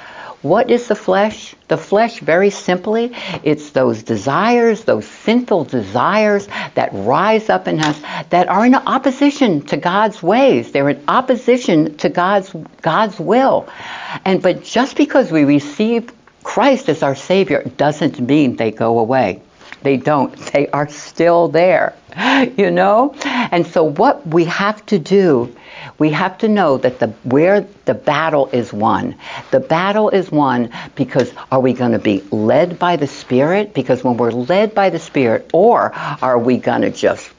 what 0.42 0.70
is 0.70 0.88
the 0.88 0.94
flesh? 0.94 1.54
The 1.68 1.76
flesh, 1.76 2.20
very 2.20 2.48
simply, 2.48 3.12
it's 3.42 3.70
those 3.70 4.02
desires, 4.02 4.84
those 4.84 5.06
sinful 5.06 5.64
desires 5.64 6.48
that 6.74 6.90
rise 6.92 7.48
up 7.48 7.68
in 7.68 7.80
us 7.80 8.00
that 8.30 8.48
are 8.48 8.64
in 8.66 8.74
opposition 8.74 9.62
to 9.66 9.76
God's 9.76 10.22
ways. 10.22 10.72
They're 10.72 10.90
in 10.90 11.02
opposition 11.08 11.96
to 11.98 12.08
God's 12.08 12.54
God's 12.82 13.18
will. 13.18 13.68
And 14.24 14.42
but 14.42 14.62
just 14.64 14.96
because 14.96 15.30
we 15.30 15.44
receive 15.44 16.12
Christ 16.42 16.88
as 16.88 17.02
our 17.02 17.14
Savior 17.14 17.62
doesn't 17.76 18.20
mean 18.20 18.56
they 18.56 18.70
go 18.70 18.98
away. 18.98 19.42
They 19.82 19.96
don't. 19.96 20.36
They 20.52 20.68
are 20.68 20.88
still 20.88 21.48
there. 21.48 21.94
You 22.56 22.70
know? 22.70 23.14
And 23.24 23.66
so 23.66 23.84
what 23.84 24.26
we 24.26 24.44
have 24.46 24.84
to 24.86 24.98
do, 24.98 25.54
we 25.98 26.10
have 26.10 26.38
to 26.38 26.48
know 26.48 26.76
that 26.78 26.98
the 26.98 27.08
where 27.24 27.66
the 27.84 27.94
battle 27.94 28.48
is 28.52 28.72
won. 28.72 29.16
The 29.50 29.60
battle 29.60 30.10
is 30.10 30.30
won 30.30 30.70
because 30.94 31.32
are 31.52 31.60
we 31.60 31.72
going 31.72 31.92
to 31.92 31.98
be 31.98 32.22
led 32.30 32.78
by 32.78 32.96
the 32.96 33.06
Spirit? 33.06 33.74
Because 33.74 34.02
when 34.02 34.16
we're 34.16 34.32
led 34.32 34.74
by 34.74 34.90
the 34.90 34.98
Spirit, 34.98 35.50
or 35.52 35.92
are 35.94 36.38
we 36.38 36.58
going 36.58 36.82
to 36.82 36.90
just 36.90 37.30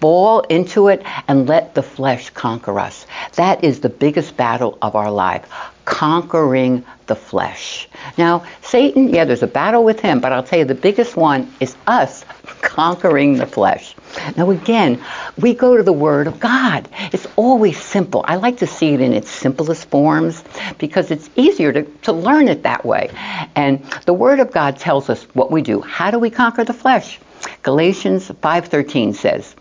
fall 0.00 0.40
into 0.40 0.88
it 0.88 1.02
and 1.28 1.48
let 1.48 1.74
the 1.74 1.82
flesh 1.82 2.28
conquer 2.28 2.78
us. 2.78 3.06
That 3.36 3.64
is 3.64 3.80
the 3.80 3.88
biggest 3.88 4.36
battle 4.36 4.76
of 4.82 4.96
our 4.96 5.10
life, 5.10 5.48
conquering 5.84 6.84
the 7.06 7.14
flesh. 7.14 7.88
Now, 8.16 8.44
Satan, 8.62 9.08
yeah, 9.10 9.24
there's 9.24 9.42
a 9.42 9.46
battle 9.46 9.84
with 9.84 10.00
him, 10.00 10.20
but 10.20 10.32
I'll 10.32 10.42
tell 10.42 10.58
you 10.58 10.64
the 10.64 10.74
biggest 10.74 11.16
one 11.16 11.52
is 11.60 11.76
us 11.86 12.24
conquering 12.62 13.36
the 13.36 13.46
flesh. 13.46 13.94
Now, 14.36 14.50
again, 14.50 15.02
we 15.38 15.54
go 15.54 15.76
to 15.76 15.82
the 15.82 15.92
Word 15.92 16.26
of 16.26 16.40
God. 16.40 16.88
It's 17.12 17.26
always 17.36 17.80
simple. 17.80 18.24
I 18.26 18.36
like 18.36 18.58
to 18.58 18.66
see 18.66 18.94
it 18.94 19.00
in 19.00 19.12
its 19.12 19.30
simplest 19.30 19.86
forms 19.90 20.42
because 20.78 21.10
it's 21.10 21.28
easier 21.36 21.72
to, 21.72 21.82
to 21.82 22.12
learn 22.12 22.48
it 22.48 22.62
that 22.62 22.84
way. 22.84 23.10
And 23.54 23.84
the 24.06 24.14
Word 24.14 24.40
of 24.40 24.52
God 24.52 24.78
tells 24.78 25.10
us 25.10 25.24
what 25.34 25.50
we 25.50 25.62
do. 25.62 25.80
How 25.80 26.10
do 26.10 26.18
we 26.18 26.30
conquer 26.30 26.64
the 26.64 26.72
flesh? 26.72 27.18
Galatians 27.62 28.28
5:13 28.28 29.14
says, 29.14 29.54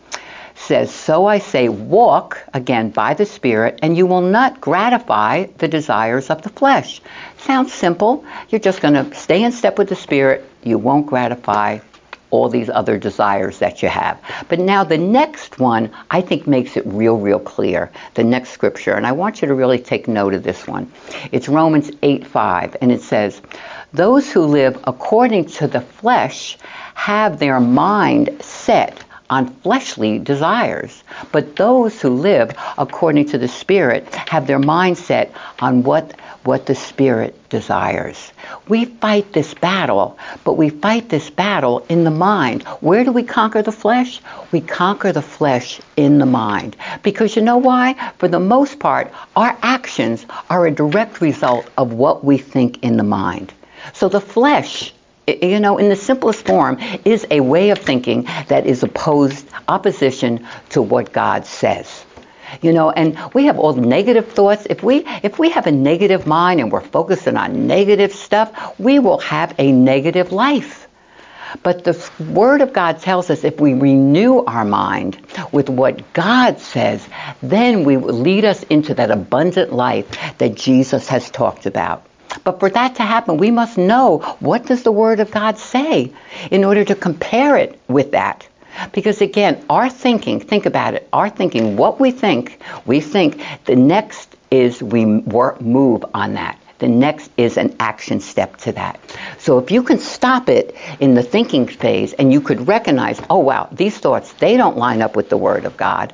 says, 0.56 0.94
So 0.94 1.26
I 1.26 1.40
say, 1.40 1.70
walk 1.70 2.44
again 2.54 2.90
by 2.90 3.14
the 3.14 3.26
Spirit, 3.26 3.80
and 3.82 3.98
you 3.98 4.06
will 4.06 4.22
not 4.22 4.62
gratify 4.62 5.48
the 5.58 5.68
desires 5.68 6.30
of 6.30 6.42
the 6.42 6.50
flesh. 6.50 7.02
Sounds 7.38 7.74
simple. 7.74 8.24
You're 8.50 8.60
just 8.60 8.82
going 8.82 8.94
to 8.94 9.14
stay 9.16 9.44
in 9.44 9.52
step 9.52 9.78
with 9.78 9.90
the 9.90 9.96
Spirit. 9.96 10.50
You 10.64 10.78
won't 10.78 11.08
gratify 11.08 11.80
all 12.34 12.50
these 12.50 12.68
other 12.68 12.98
desires 12.98 13.60
that 13.60 13.84
you 13.84 13.90
have. 13.90 14.20
But 14.50 14.58
now 14.58 14.84
the 14.84 14.98
next 14.98 15.60
one, 15.60 15.92
I 16.10 16.22
think, 16.22 16.48
makes 16.48 16.76
it 16.76 16.84
real, 16.88 17.20
real 17.20 17.40
clear. 17.40 17.92
The 18.16 18.24
next 18.24 18.50
scripture, 18.50 18.94
and 18.94 19.06
I 19.06 19.12
want 19.12 19.42
you 19.42 19.48
to 19.48 19.54
really 19.54 19.78
take 19.78 20.08
note 20.08 20.34
of 20.34 20.42
this 20.42 20.66
one. 20.66 20.92
It's 21.32 21.48
Romans 21.48 21.92
8 22.02 22.26
5, 22.26 22.78
and 22.82 22.92
it 22.92 23.04
says, 23.04 23.40
Those 23.94 24.32
who 24.32 24.46
live 24.46 24.80
according 24.86 25.46
to 25.58 25.68
the 25.68 25.82
flesh 25.82 26.58
have 26.96 27.38
their 27.38 27.60
mind 27.60 28.36
set 28.42 29.03
on 29.34 29.48
fleshly 29.64 30.20
desires. 30.20 31.04
But 31.32 31.56
those 31.56 32.00
who 32.00 32.10
live 32.10 32.56
according 32.78 33.26
to 33.30 33.40
the 33.40 33.48
Spirit 33.48 34.14
have 34.14 34.46
their 34.46 34.60
mindset 34.60 35.32
on 35.60 35.82
what, 35.82 36.14
what 36.44 36.68
the 36.68 36.76
Spirit 36.76 37.34
desires. 37.50 38.32
We 38.68 38.86
fight 38.86 39.34
this 39.34 39.56
battle, 39.56 40.20
but 40.44 40.54
we 40.54 40.70
fight 40.70 41.10
this 41.10 41.32
battle 41.32 41.84
in 41.90 42.04
the 42.04 42.12
mind. 42.12 42.62
Where 42.82 43.04
do 43.04 43.12
we 43.12 43.24
conquer 43.24 43.64
the 43.64 43.72
flesh? 43.72 44.22
We 44.52 44.62
conquer 44.62 45.12
the 45.12 45.24
flesh 45.24 45.82
in 45.98 46.20
the 46.20 46.28
mind. 46.28 46.76
Because 47.02 47.36
you 47.36 47.42
know 47.42 47.58
why? 47.58 47.96
For 48.20 48.28
the 48.28 48.40
most 48.40 48.78
part, 48.78 49.12
our 49.36 49.58
actions 49.64 50.28
are 50.52 50.68
a 50.68 50.72
direct 50.72 51.22
result 51.22 51.68
of 51.80 51.94
what 51.94 52.24
we 52.24 52.38
think 52.38 52.84
in 52.84 52.98
the 52.98 53.10
mind. 53.24 53.52
So 53.94 54.10
the 54.10 54.22
flesh 54.22 54.94
you 55.28 55.60
know, 55.60 55.78
in 55.78 55.90
the 55.90 55.96
simplest 55.96 56.46
form, 56.46 56.78
is 57.06 57.26
a 57.32 57.40
way 57.40 57.70
of 57.70 57.80
thinking 57.80 58.24
that 58.48 58.66
is 58.66 58.84
opposed, 58.84 59.48
opposition 59.68 60.46
to 60.70 60.82
what 60.82 61.14
God 61.14 61.46
says. 61.46 62.06
You 62.62 62.74
know, 62.74 62.92
and 62.92 63.18
we 63.34 63.46
have 63.46 63.58
all 63.58 63.74
negative 63.74 64.32
thoughts. 64.32 64.68
If 64.70 64.84
we 64.84 65.06
if 65.24 65.40
we 65.40 65.50
have 65.52 65.66
a 65.66 65.72
negative 65.72 66.28
mind 66.28 66.60
and 66.60 66.72
we're 66.72 66.82
focusing 66.82 67.36
on 67.36 67.68
negative 67.68 68.14
stuff, 68.14 68.80
we 68.80 69.00
will 69.00 69.20
have 69.20 69.56
a 69.58 69.72
negative 69.72 70.32
life. 70.32 70.88
But 71.62 71.84
the 71.84 72.10
Word 72.20 72.62
of 72.62 72.74
God 72.74 73.00
tells 73.00 73.30
us 73.30 73.44
if 73.44 73.60
we 73.60 73.74
renew 73.74 74.40
our 74.40 74.66
mind 74.66 75.20
with 75.52 75.70
what 75.70 76.14
God 76.14 76.60
says, 76.60 77.08
then 77.42 77.84
we 77.84 77.98
will 77.98 78.14
lead 78.14 78.44
us 78.46 78.64
into 78.64 78.96
that 78.96 79.12
abundant 79.12 79.72
life 79.72 80.08
that 80.40 80.56
Jesus 80.56 81.08
has 81.10 81.30
talked 81.30 81.66
about. 81.66 82.06
But 82.44 82.60
for 82.60 82.70
that 82.70 82.96
to 82.96 83.04
happen, 83.04 83.38
we 83.38 83.52
must 83.52 83.78
know 83.78 84.20
what 84.40 84.66
does 84.66 84.84
the 84.84 84.92
Word 84.92 85.20
of 85.20 85.32
God 85.32 85.58
say 85.58 86.12
in 86.52 86.64
order 86.64 86.84
to 86.86 86.96
compare 86.96 87.58
it 87.58 87.80
with 87.88 88.12
that. 88.12 88.48
Because 88.92 89.22
again, 89.22 89.64
our 89.70 89.90
thinking, 89.90 90.40
think 90.40 90.66
about 90.66 90.96
it, 90.96 91.08
our 91.14 91.30
thinking, 91.30 91.78
what 91.78 92.00
we 92.00 92.12
think, 92.12 92.60
we 92.86 93.00
think 93.02 93.44
the 93.66 93.76
next 93.76 94.36
is 94.50 94.82
we 94.82 95.06
work, 95.06 95.62
move 95.62 96.04
on 96.14 96.34
that. 96.34 96.60
The 96.80 96.88
next 96.88 97.32
is 97.38 97.58
an 97.58 97.76
action 97.80 98.20
step 98.20 98.58
to 98.58 98.72
that. 98.74 99.00
So 99.38 99.58
if 99.58 99.72
you 99.72 99.84
can 99.84 100.00
stop 100.00 100.50
it 100.50 100.76
in 101.00 101.14
the 101.14 101.24
thinking 101.24 101.68
phase 101.68 102.14
and 102.14 102.34
you 102.34 102.42
could 102.42 102.68
recognize, 102.68 103.22
oh 103.30 103.40
wow, 103.40 103.70
these 103.72 103.98
thoughts, 103.98 104.34
they 104.34 104.58
don't 104.58 104.76
line 104.76 105.02
up 105.02 105.16
with 105.16 105.30
the 105.30 105.38
Word 105.38 105.66
of 105.66 105.78
God 105.78 106.14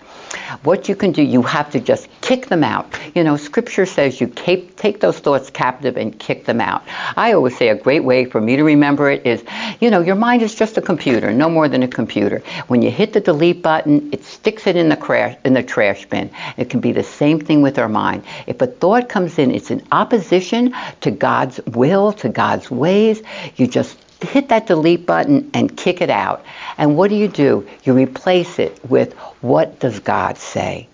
what 0.63 0.89
you 0.89 0.95
can 0.95 1.11
do, 1.11 1.21
you 1.23 1.41
have 1.41 1.71
to 1.71 1.79
just 1.79 2.07
kick 2.21 2.47
them 2.47 2.63
out. 2.63 2.87
You 3.15 3.23
know, 3.23 3.37
Scripture 3.37 3.85
says 3.85 4.21
you 4.21 4.27
take 4.27 4.99
those 4.99 5.19
thoughts 5.19 5.49
captive 5.49 5.97
and 5.97 6.17
kick 6.19 6.45
them 6.45 6.61
out. 6.61 6.83
I 7.17 7.33
always 7.33 7.57
say 7.57 7.69
a 7.69 7.75
great 7.75 8.03
way 8.03 8.25
for 8.25 8.41
me 8.41 8.55
to 8.55 8.63
remember 8.63 9.09
it 9.09 9.25
is, 9.25 9.43
you 9.79 9.89
know, 9.89 10.01
your 10.01 10.15
mind 10.15 10.41
is 10.41 10.55
just 10.55 10.77
a 10.77 10.81
computer, 10.81 11.31
no 11.31 11.49
more 11.49 11.67
than 11.67 11.83
a 11.83 11.87
computer. 11.87 12.41
When 12.67 12.81
you 12.81 12.91
hit 12.91 13.13
the 13.13 13.19
delete 13.19 13.61
button, 13.61 14.09
it 14.11 14.23
sticks 14.23 14.67
it 14.67 14.75
in 14.75 14.89
the 14.89 14.97
crash 14.97 15.37
in 15.45 15.53
the 15.53 15.63
trash 15.63 16.05
bin. 16.05 16.29
It 16.57 16.69
can 16.69 16.79
be 16.79 16.91
the 16.91 17.03
same 17.03 17.39
thing 17.39 17.61
with 17.61 17.79
our 17.79 17.89
mind. 17.89 18.23
If 18.47 18.61
a 18.61 18.67
thought 18.67 19.09
comes 19.09 19.39
in, 19.39 19.51
it's 19.51 19.71
in 19.71 19.85
opposition 19.91 20.73
to 21.01 21.11
God's 21.11 21.59
will, 21.67 22.13
to 22.13 22.29
God's 22.29 22.69
ways. 22.69 23.21
You 23.55 23.67
just 23.67 23.97
hit 24.21 24.49
that 24.49 24.67
delete 24.67 25.05
button 25.05 25.49
and 25.53 25.75
kick 25.75 26.01
it 26.01 26.09
out. 26.09 26.43
And 26.77 26.97
what 26.97 27.09
do 27.09 27.15
you 27.15 27.27
do? 27.27 27.67
You 27.83 27.93
replace 27.93 28.59
it 28.59 28.79
with 28.89 29.13
what 29.41 29.79
does 29.79 29.99
God 29.99 30.37
say? 30.37 30.87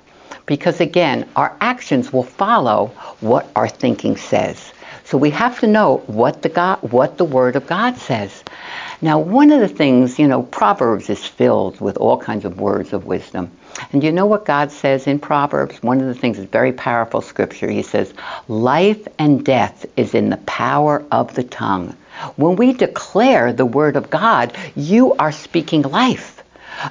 Because 0.46 0.80
again, 0.80 1.28
our 1.36 1.56
actions 1.62 2.14
will 2.14 2.24
follow 2.24 2.88
what 3.22 3.50
our 3.56 3.68
thinking 3.68 4.16
says. 4.16 4.74
So 5.06 5.18
we 5.18 5.30
have 5.32 5.60
to 5.60 5.68
know 5.68 5.98
what 6.08 6.42
the 6.42 6.50
God, 6.50 6.82
what 6.92 7.18
the 7.18 7.26
Word 7.26 7.56
of 7.56 7.68
God 7.68 7.98
says. 7.98 8.44
Now, 9.02 9.20
one 9.20 9.52
of 9.52 9.60
the 9.60 9.68
things, 9.68 10.18
you 10.18 10.28
know, 10.28 10.44
Proverbs 10.44 11.10
is 11.10 11.24
filled 11.26 11.80
with 11.80 11.98
all 11.98 12.18
kinds 12.18 12.46
of 12.46 12.60
words 12.60 12.94
of 12.94 13.06
wisdom. 13.06 13.52
And 13.92 14.04
you 14.04 14.12
know 14.12 14.26
what 14.26 14.46
God 14.46 14.72
says 14.72 15.08
in 15.08 15.20
Proverbs? 15.20 15.82
One 15.84 16.00
of 16.00 16.08
the 16.08 16.16
things 16.16 16.40
is 16.40 16.46
very 16.46 16.72
powerful 16.72 17.22
scripture. 17.22 17.70
He 17.70 17.82
says, 17.82 18.14
Life 18.48 19.08
and 19.20 19.44
death 19.44 19.86
is 19.98 20.14
in 20.14 20.30
the 20.30 20.38
power 20.38 21.04
of 21.12 21.36
the 21.36 21.44
tongue. 21.44 21.96
When 22.38 22.56
we 22.56 22.74
declare 22.74 23.52
the 23.52 23.66
word 23.66 23.98
of 23.98 24.10
God, 24.10 24.58
you 24.76 25.14
are 25.16 25.32
speaking 25.32 25.82
life. 25.82 26.44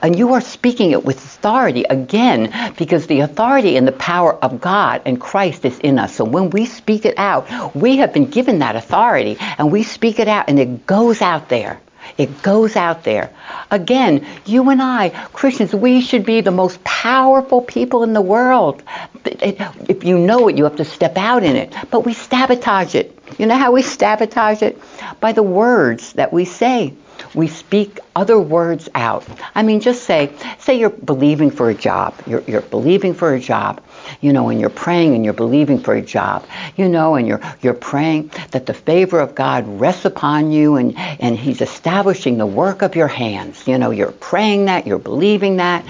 And 0.03 0.19
you 0.19 0.33
are 0.33 0.41
speaking 0.41 0.93
it 0.93 1.05
with 1.05 1.19
authority 1.19 1.85
again 1.89 2.73
because 2.79 3.07
the 3.07 3.21
authority 3.21 3.77
and 3.77 3.87
the 3.87 3.93
power 3.93 4.35
of 4.35 4.61
God 4.61 5.03
and 5.05 5.21
Christ 5.21 5.65
is 5.65 5.79
in 5.79 5.99
us. 5.99 6.15
So 6.15 6.25
when 6.25 6.51
we 6.51 6.65
speak 6.65 7.05
it 7.05 7.19
out, 7.19 7.77
we 7.77 7.99
have 7.99 8.13
been 8.15 8.31
given 8.31 8.61
that 8.61 8.77
authority 8.77 9.37
and 9.41 9.71
we 9.71 9.83
speak 9.83 10.19
it 10.19 10.29
out 10.29 10.49
and 10.49 10.59
it 10.59 10.87
goes 10.87 11.21
out 11.21 11.49
there. 11.49 11.81
It 12.17 12.43
goes 12.43 12.77
out 12.77 13.03
there. 13.03 13.31
Again, 13.71 14.27
you 14.47 14.71
and 14.71 14.81
I, 14.81 15.09
Christians, 15.33 15.75
we 15.75 16.01
should 16.01 16.25
be 16.25 16.41
the 16.41 16.53
most 16.53 16.83
powerful 16.85 17.61
people 17.61 18.05
in 18.05 18.13
the 18.13 18.21
world. 18.21 18.83
If 19.25 20.05
you 20.05 20.19
know 20.19 20.49
it, 20.49 20.57
you 20.57 20.65
have 20.65 20.77
to 20.77 20.85
step 20.85 21.17
out 21.17 21.43
in 21.43 21.57
it. 21.57 21.75
But 21.91 22.01
we 22.07 22.15
sabotage 22.15 22.95
it. 22.95 23.19
You 23.39 23.47
know 23.47 23.57
how 23.57 23.73
we 23.73 23.83
sabotage 23.83 24.63
it? 24.63 24.81
By 25.21 25.33
the 25.33 25.43
words 25.43 26.13
that 26.13 26.33
we 26.33 26.45
say 26.45 26.95
we 27.35 27.49
speak 27.49 27.99
other 28.15 28.39
words 28.39 28.89
out. 28.95 29.27
I 29.55 29.63
mean, 29.63 29.81
just 29.81 30.05
say, 30.05 30.33
say 30.59 30.79
you're 30.79 30.91
believing 30.91 31.51
for 31.51 31.69
a 31.69 31.75
job. 31.75 32.15
You're, 32.27 32.43
you're 32.43 32.61
believing 32.61 33.13
for 33.13 33.35
a 33.35 33.41
job, 33.41 33.83
you 34.21 34.33
know, 34.33 34.49
and 34.51 34.61
you're 34.61 34.71
praying 34.71 35.15
and 35.15 35.25
you're 35.25 35.35
believing 35.35 35.81
for 35.81 35.95
a 35.95 36.03
job, 36.03 36.47
you 36.77 36.89
know, 36.89 37.17
and 37.17 37.27
you're, 37.27 37.41
you're 37.61 37.75
praying 37.75 38.31
that 38.53 38.67
the 38.67 38.75
favor 38.75 39.19
of 39.19 39.35
God 39.35 39.67
rests 39.81 40.05
upon 40.05 40.53
you 40.53 40.77
and, 40.77 40.97
and 40.97 41.37
He's 41.37 41.61
establishing 41.61 42.39
the 42.39 42.47
work 42.47 42.83
of 42.83 42.95
your 42.95 43.09
hands. 43.09 43.67
You 43.67 43.79
know, 43.79 43.91
you're 43.91 44.13
praying 44.13 44.67
that, 44.67 44.87
you're 44.87 44.99
believing 44.99 45.57
that. 45.57 45.85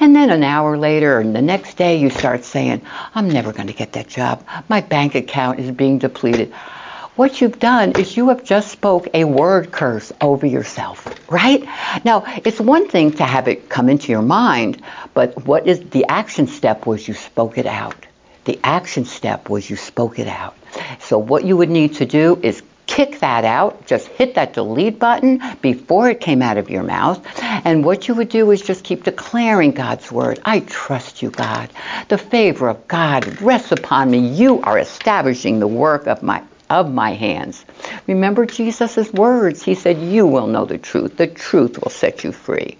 And 0.00 0.16
then 0.16 0.30
an 0.30 0.42
hour 0.42 0.76
later 0.76 1.20
and 1.20 1.34
the 1.34 1.42
next 1.42 1.76
day 1.76 1.98
you 1.98 2.10
start 2.10 2.44
saying, 2.44 2.82
I'm 3.14 3.28
never 3.28 3.52
going 3.52 3.68
to 3.68 3.72
get 3.72 3.92
that 3.92 4.08
job. 4.08 4.44
My 4.68 4.80
bank 4.80 5.14
account 5.14 5.60
is 5.60 5.70
being 5.70 5.98
depleted 5.98 6.52
what 7.18 7.40
you've 7.40 7.58
done 7.58 7.90
is 7.98 8.16
you 8.16 8.28
have 8.28 8.44
just 8.44 8.70
spoke 8.70 9.08
a 9.12 9.24
word 9.24 9.72
curse 9.72 10.12
over 10.20 10.46
yourself, 10.46 11.04
right? 11.28 11.64
Now, 12.04 12.22
it's 12.44 12.60
one 12.60 12.86
thing 12.86 13.10
to 13.14 13.24
have 13.24 13.48
it 13.48 13.68
come 13.68 13.88
into 13.88 14.12
your 14.12 14.22
mind, 14.22 14.80
but 15.14 15.44
what 15.44 15.66
is 15.66 15.80
the 15.90 16.06
action 16.08 16.46
step 16.46 16.86
was 16.86 17.08
you 17.08 17.14
spoke 17.14 17.58
it 17.58 17.66
out. 17.66 18.06
The 18.44 18.60
action 18.62 19.04
step 19.04 19.50
was 19.50 19.68
you 19.68 19.74
spoke 19.74 20.20
it 20.20 20.28
out. 20.28 20.56
So 21.00 21.18
what 21.18 21.44
you 21.44 21.56
would 21.56 21.70
need 21.70 21.94
to 21.94 22.06
do 22.06 22.38
is 22.40 22.62
kick 22.86 23.18
that 23.18 23.44
out, 23.44 23.84
just 23.88 24.06
hit 24.06 24.36
that 24.36 24.52
delete 24.52 25.00
button 25.00 25.42
before 25.60 26.08
it 26.08 26.20
came 26.20 26.40
out 26.40 26.56
of 26.56 26.70
your 26.70 26.84
mouth. 26.84 27.20
And 27.42 27.84
what 27.84 28.06
you 28.06 28.14
would 28.14 28.28
do 28.28 28.48
is 28.52 28.62
just 28.62 28.84
keep 28.84 29.02
declaring 29.02 29.72
God's 29.72 30.12
word. 30.12 30.38
I 30.44 30.60
trust 30.60 31.20
you, 31.20 31.30
God. 31.30 31.68
The 32.10 32.16
favor 32.16 32.68
of 32.68 32.86
God 32.86 33.42
rests 33.42 33.72
upon 33.72 34.08
me. 34.08 34.20
You 34.20 34.60
are 34.62 34.78
establishing 34.78 35.58
the 35.58 35.66
work 35.66 36.06
of 36.06 36.22
my 36.22 36.44
of 36.70 36.92
my 36.92 37.12
hands. 37.12 37.64
Remember 38.06 38.46
Jesus' 38.46 39.12
words. 39.12 39.62
He 39.62 39.74
said, 39.74 39.98
You 39.98 40.26
will 40.26 40.46
know 40.46 40.64
the 40.64 40.78
truth. 40.78 41.16
The 41.16 41.26
truth 41.26 41.82
will 41.82 41.90
set 41.90 42.24
you 42.24 42.32
free. 42.32 42.76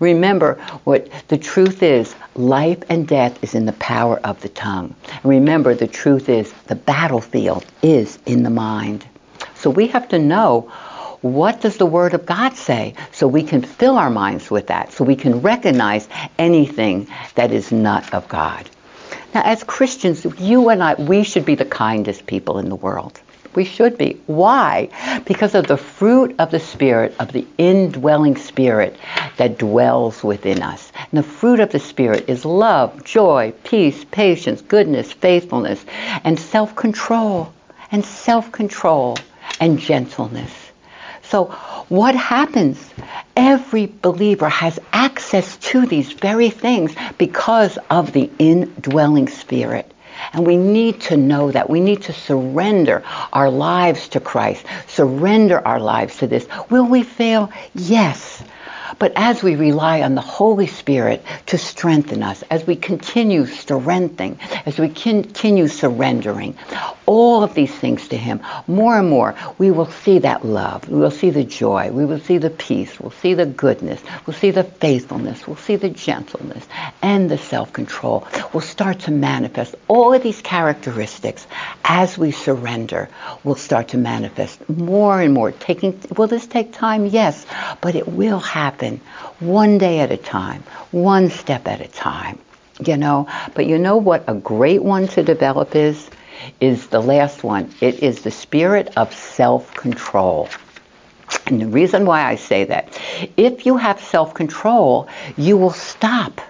Remember 0.00 0.54
what 0.84 1.08
the 1.28 1.38
truth 1.38 1.82
is 1.82 2.14
life 2.34 2.78
and 2.88 3.06
death 3.06 3.42
is 3.42 3.54
in 3.54 3.66
the 3.66 3.72
power 3.74 4.18
of 4.24 4.40
the 4.42 4.48
tongue. 4.48 4.94
remember, 5.24 5.74
the 5.74 5.86
truth 5.86 6.28
is 6.28 6.52
the 6.66 6.74
battlefield 6.74 7.64
is 7.82 8.18
in 8.26 8.42
the 8.42 8.50
mind. 8.50 9.04
So 9.54 9.70
we 9.70 9.88
have 9.88 10.08
to 10.08 10.18
know 10.18 10.72
what 11.22 11.60
does 11.60 11.76
the 11.76 11.86
Word 11.86 12.14
of 12.14 12.26
God 12.26 12.56
say 12.56 12.94
so 13.12 13.28
we 13.28 13.44
can 13.44 13.62
fill 13.62 13.96
our 13.96 14.10
minds 14.10 14.50
with 14.50 14.66
that, 14.66 14.92
so 14.92 15.04
we 15.04 15.16
can 15.16 15.40
recognize 15.40 16.08
anything 16.38 17.08
that 17.36 17.52
is 17.52 17.70
not 17.70 18.12
of 18.12 18.28
God. 18.28 18.68
Now, 19.34 19.42
as 19.44 19.62
Christians, 19.62 20.26
you 20.38 20.68
and 20.68 20.82
I, 20.82 20.94
we 20.94 21.22
should 21.22 21.44
be 21.44 21.54
the 21.54 21.64
kindest 21.64 22.26
people 22.26 22.58
in 22.58 22.68
the 22.68 22.76
world. 22.76 23.20
We 23.54 23.64
should 23.64 23.98
be. 23.98 24.20
Why? 24.26 24.88
Because 25.26 25.54
of 25.54 25.66
the 25.66 25.76
fruit 25.76 26.34
of 26.38 26.50
the 26.50 26.60
Spirit, 26.60 27.14
of 27.18 27.32
the 27.32 27.46
indwelling 27.58 28.36
Spirit 28.36 28.96
that 29.36 29.58
dwells 29.58 30.24
within 30.24 30.62
us. 30.62 30.90
And 31.10 31.18
the 31.18 31.28
fruit 31.28 31.60
of 31.60 31.70
the 31.70 31.78
Spirit 31.78 32.28
is 32.28 32.44
love, 32.44 33.04
joy, 33.04 33.52
peace, 33.64 34.04
patience, 34.10 34.62
goodness, 34.62 35.12
faithfulness, 35.12 35.84
and 36.24 36.38
self 36.38 36.74
control, 36.74 37.52
and 37.90 38.04
self 38.04 38.50
control, 38.52 39.18
and 39.60 39.78
gentleness. 39.78 40.52
So, 41.22 41.46
what 41.88 42.14
happens? 42.14 42.78
Every 43.36 43.86
believer 43.86 44.48
has 44.48 44.78
access 44.92 45.56
to 45.58 45.86
these 45.86 46.12
very 46.12 46.50
things 46.50 46.94
because 47.18 47.78
of 47.90 48.12
the 48.12 48.30
indwelling 48.38 49.28
Spirit. 49.28 49.90
And 50.32 50.46
we 50.46 50.56
need 50.56 51.00
to 51.02 51.16
know 51.16 51.50
that. 51.50 51.68
We 51.68 51.80
need 51.80 52.02
to 52.02 52.12
surrender 52.12 53.02
our 53.32 53.50
lives 53.50 54.08
to 54.08 54.20
Christ, 54.20 54.64
surrender 54.86 55.66
our 55.66 55.80
lives 55.80 56.18
to 56.18 56.26
this. 56.26 56.46
Will 56.70 56.86
we 56.86 57.02
fail? 57.02 57.50
Yes. 57.74 58.42
But 58.98 59.12
as 59.16 59.42
we 59.42 59.56
rely 59.56 60.02
on 60.02 60.14
the 60.14 60.20
Holy 60.20 60.66
Spirit 60.66 61.24
to 61.46 61.58
strengthen 61.58 62.22
us, 62.22 62.42
as 62.50 62.66
we 62.66 62.76
continue 62.76 63.46
strengthening, 63.46 64.38
as 64.66 64.78
we 64.78 64.88
continue 64.88 65.68
surrendering, 65.68 66.56
all 67.06 67.42
of 67.42 67.54
these 67.54 67.74
things 67.74 68.08
to 68.08 68.16
Him, 68.16 68.40
more 68.66 68.98
and 68.98 69.10
more, 69.10 69.34
we 69.58 69.70
will 69.70 69.90
see 69.90 70.20
that 70.20 70.44
love. 70.44 70.88
We 70.88 70.98
will 70.98 71.10
see 71.10 71.30
the 71.30 71.44
joy. 71.44 71.90
We 71.90 72.04
will 72.04 72.20
see 72.20 72.38
the 72.38 72.50
peace. 72.50 72.98
We'll 72.98 73.10
see 73.10 73.34
the 73.34 73.46
goodness. 73.46 74.00
We'll 74.26 74.36
see 74.36 74.50
the 74.50 74.64
faithfulness. 74.64 75.46
We'll 75.46 75.56
see 75.56 75.76
the 75.76 75.90
gentleness 75.90 76.66
and 77.02 77.30
the 77.30 77.38
self-control. 77.38 78.26
We'll 78.52 78.60
start 78.60 79.00
to 79.00 79.10
manifest. 79.10 79.74
All 79.88 80.12
of 80.12 80.22
these 80.22 80.40
characteristics, 80.42 81.46
as 81.84 82.16
we 82.16 82.30
surrender, 82.30 83.08
will 83.44 83.56
start 83.56 83.88
to 83.88 83.98
manifest 83.98 84.68
more 84.68 85.20
and 85.20 85.34
more. 85.34 85.52
Taking, 85.52 86.00
will 86.16 86.28
this 86.28 86.46
take 86.46 86.72
time? 86.72 87.06
Yes, 87.06 87.44
but 87.80 87.94
it 87.94 88.08
will 88.08 88.40
happen 88.40 88.81
one 89.40 89.78
day 89.78 90.00
at 90.00 90.10
a 90.10 90.16
time, 90.16 90.62
one 90.90 91.30
step 91.30 91.68
at 91.68 91.80
a 91.80 91.88
time. 91.88 92.38
You 92.84 92.96
know, 92.96 93.28
but 93.54 93.66
you 93.66 93.78
know 93.78 93.96
what 93.98 94.24
a 94.26 94.34
great 94.34 94.82
one 94.82 95.06
to 95.08 95.22
develop 95.22 95.76
is? 95.76 96.10
is 96.60 96.88
the 96.88 97.00
last 97.00 97.44
one. 97.44 97.72
It 97.80 98.02
is 98.02 98.22
the 98.22 98.30
spirit 98.30 98.92
of 98.96 99.14
self 99.14 99.74
control. 99.74 100.48
And 101.46 101.60
the 101.60 101.66
reason 101.66 102.04
why 102.04 102.24
I 102.24 102.36
say 102.36 102.64
that, 102.64 102.98
if 103.36 103.66
you 103.66 103.76
have 103.76 104.00
self 104.00 104.34
control, 104.34 105.08
you 105.36 105.56
will 105.56 105.72
stop. 105.72 106.40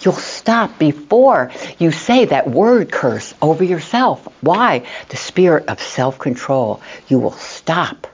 You'll 0.00 0.14
stop 0.14 0.78
before 0.78 1.50
you 1.78 1.90
say 1.90 2.24
that 2.26 2.48
word 2.48 2.90
curse 2.90 3.34
over 3.42 3.62
yourself. 3.62 4.26
Why? 4.40 4.86
The 5.10 5.16
spirit 5.16 5.68
of 5.68 5.80
self 5.80 6.18
control. 6.18 6.80
You 7.08 7.18
will 7.18 7.32
stop. 7.32 8.06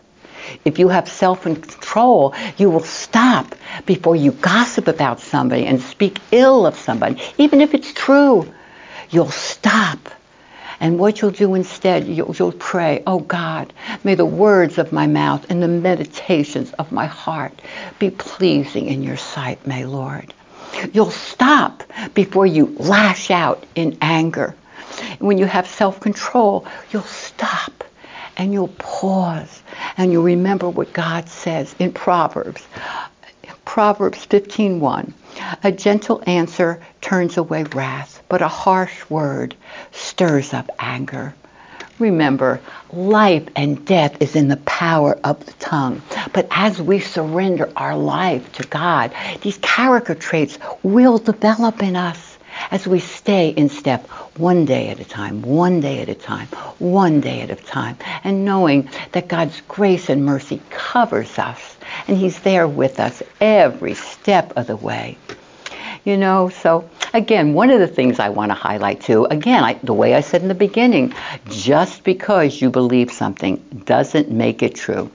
If 0.64 0.78
you 0.78 0.88
have 0.88 1.08
self 1.08 1.42
control, 1.42 2.34
you 2.56 2.70
will 2.70 2.84
stop 2.84 3.54
before 3.84 4.16
you 4.16 4.32
gossip 4.32 4.88
about 4.88 5.20
somebody 5.20 5.66
and 5.66 5.80
speak 5.80 6.18
ill 6.32 6.66
of 6.66 6.76
somebody, 6.76 7.20
even 7.38 7.60
if 7.60 7.74
it's 7.74 7.92
true. 7.92 8.52
You'll 9.10 9.30
stop 9.30 10.08
and 10.80 10.98
what 10.98 11.20
you'll 11.20 11.30
do 11.30 11.54
instead, 11.54 12.06
you'll, 12.06 12.34
you'll, 12.36 12.52
pray, 12.52 13.02
Oh 13.06 13.20
God, 13.20 13.72
may 14.04 14.14
the 14.14 14.26
words 14.26 14.78
of 14.78 14.92
my 14.92 15.06
mouth 15.06 15.50
and 15.50 15.62
the 15.62 15.68
meditations 15.68 16.72
of 16.74 16.92
my 16.92 17.06
heart 17.06 17.60
be 17.98 18.10
pleasing 18.10 18.86
in 18.86 19.02
your 19.02 19.16
sight, 19.16 19.66
may 19.66 19.86
Lord. 19.86 20.34
You'll 20.92 21.10
stop 21.10 21.82
before 22.12 22.46
you 22.46 22.74
lash 22.78 23.30
out 23.30 23.64
in 23.74 23.96
anger. 24.02 24.54
When 25.18 25.38
you 25.38 25.46
have 25.46 25.66
self 25.66 26.00
control, 26.00 26.66
you'll 26.90 27.02
stop 27.02 27.75
and 28.36 28.52
you'll 28.52 28.68
pause 28.68 29.62
and 29.96 30.12
you'll 30.12 30.22
remember 30.22 30.68
what 30.68 30.92
God 30.92 31.28
says 31.28 31.74
in 31.78 31.92
Proverbs. 31.92 32.62
Proverbs 33.64 34.26
15:1. 34.26 35.12
A 35.62 35.72
gentle 35.72 36.22
answer 36.26 36.80
turns 37.00 37.36
away 37.36 37.64
wrath 37.64 38.22
but 38.28 38.42
a 38.42 38.48
harsh 38.48 39.08
word 39.08 39.54
stirs 39.92 40.52
up 40.52 40.70
anger. 40.78 41.34
Remember, 41.98 42.60
life 42.92 43.44
and 43.56 43.84
death 43.86 44.16
is 44.20 44.36
in 44.36 44.48
the 44.48 44.58
power 44.58 45.18
of 45.24 45.44
the 45.46 45.52
tongue. 45.52 46.02
But 46.32 46.46
as 46.50 46.80
we 46.80 47.00
surrender 47.00 47.70
our 47.76 47.96
life 47.96 48.52
to 48.52 48.64
God, 48.64 49.12
these 49.40 49.58
character 49.58 50.14
traits 50.14 50.58
will 50.82 51.16
develop 51.18 51.82
in 51.82 51.96
us 51.96 52.25
as 52.70 52.86
we 52.86 53.00
stay 53.00 53.50
in 53.50 53.68
step 53.68 54.06
one 54.38 54.64
day 54.64 54.88
at 54.88 55.00
a 55.00 55.04
time, 55.04 55.42
one 55.42 55.80
day 55.80 56.00
at 56.00 56.08
a 56.08 56.14
time, 56.14 56.46
one 56.78 57.20
day 57.20 57.40
at 57.40 57.50
a 57.50 57.56
time, 57.56 57.96
and 58.24 58.44
knowing 58.44 58.88
that 59.12 59.28
God's 59.28 59.60
grace 59.68 60.08
and 60.08 60.24
mercy 60.24 60.60
covers 60.70 61.38
us 61.38 61.76
and 62.08 62.16
He's 62.16 62.38
there 62.40 62.68
with 62.68 63.00
us 63.00 63.22
every 63.40 63.94
step 63.94 64.52
of 64.56 64.66
the 64.66 64.76
way. 64.76 65.16
You 66.04 66.16
know, 66.16 66.50
so 66.50 66.88
again, 67.12 67.54
one 67.54 67.70
of 67.70 67.80
the 67.80 67.88
things 67.88 68.20
I 68.20 68.28
want 68.28 68.50
to 68.50 68.54
highlight 68.54 69.00
too, 69.00 69.24
again, 69.24 69.64
I, 69.64 69.74
the 69.74 69.94
way 69.94 70.14
I 70.14 70.20
said 70.20 70.42
in 70.42 70.48
the 70.48 70.54
beginning, 70.54 71.14
just 71.48 72.04
because 72.04 72.60
you 72.60 72.70
believe 72.70 73.10
something 73.10 73.56
doesn't 73.84 74.30
make 74.30 74.62
it 74.62 74.74
true. 74.76 75.10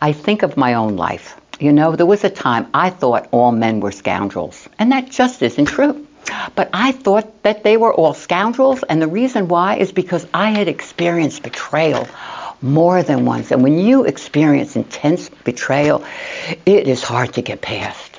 I 0.00 0.12
think 0.12 0.42
of 0.42 0.56
my 0.56 0.74
own 0.74 0.96
life. 0.96 1.40
You 1.58 1.72
know, 1.72 1.96
there 1.96 2.06
was 2.06 2.24
a 2.24 2.30
time 2.30 2.66
I 2.74 2.90
thought 2.90 3.28
all 3.30 3.52
men 3.52 3.80
were 3.80 3.92
scoundrels, 3.92 4.68
and 4.78 4.92
that 4.92 5.10
just 5.10 5.40
isn't 5.42 5.66
true. 5.66 6.05
But 6.54 6.70
I 6.72 6.92
thought 6.92 7.42
that 7.42 7.64
they 7.64 7.76
were 7.76 7.92
all 7.92 8.14
scoundrels, 8.14 8.82
and 8.82 9.00
the 9.00 9.08
reason 9.08 9.48
why 9.48 9.76
is 9.76 9.92
because 9.92 10.26
I 10.32 10.50
had 10.50 10.68
experienced 10.68 11.42
betrayal 11.42 12.08
more 12.62 13.02
than 13.02 13.24
once. 13.24 13.50
And 13.50 13.62
when 13.62 13.78
you 13.78 14.04
experience 14.04 14.76
intense 14.76 15.28
betrayal, 15.44 16.04
it 16.64 16.88
is 16.88 17.02
hard 17.02 17.34
to 17.34 17.42
get 17.42 17.60
past 17.60 18.16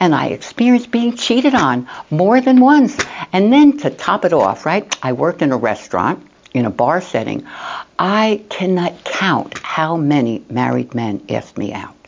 and 0.00 0.14
I 0.14 0.28
experienced 0.28 0.90
being 0.90 1.14
cheated 1.14 1.54
on 1.54 1.86
more 2.10 2.40
than 2.40 2.58
once. 2.58 2.98
And 3.32 3.52
then 3.52 3.76
to 3.78 3.90
top 3.90 4.24
it 4.24 4.32
off, 4.32 4.64
right, 4.64 4.96
I 5.02 5.12
worked 5.12 5.42
in 5.42 5.52
a 5.52 5.56
restaurant 5.56 6.26
in 6.54 6.64
a 6.64 6.70
bar 6.70 7.00
setting. 7.02 7.46
I 7.98 8.42
cannot 8.48 9.04
count 9.04 9.58
how 9.58 9.96
many 9.96 10.42
married 10.48 10.94
men 10.94 11.26
asked 11.28 11.58
me 11.58 11.72
out. 11.74 11.99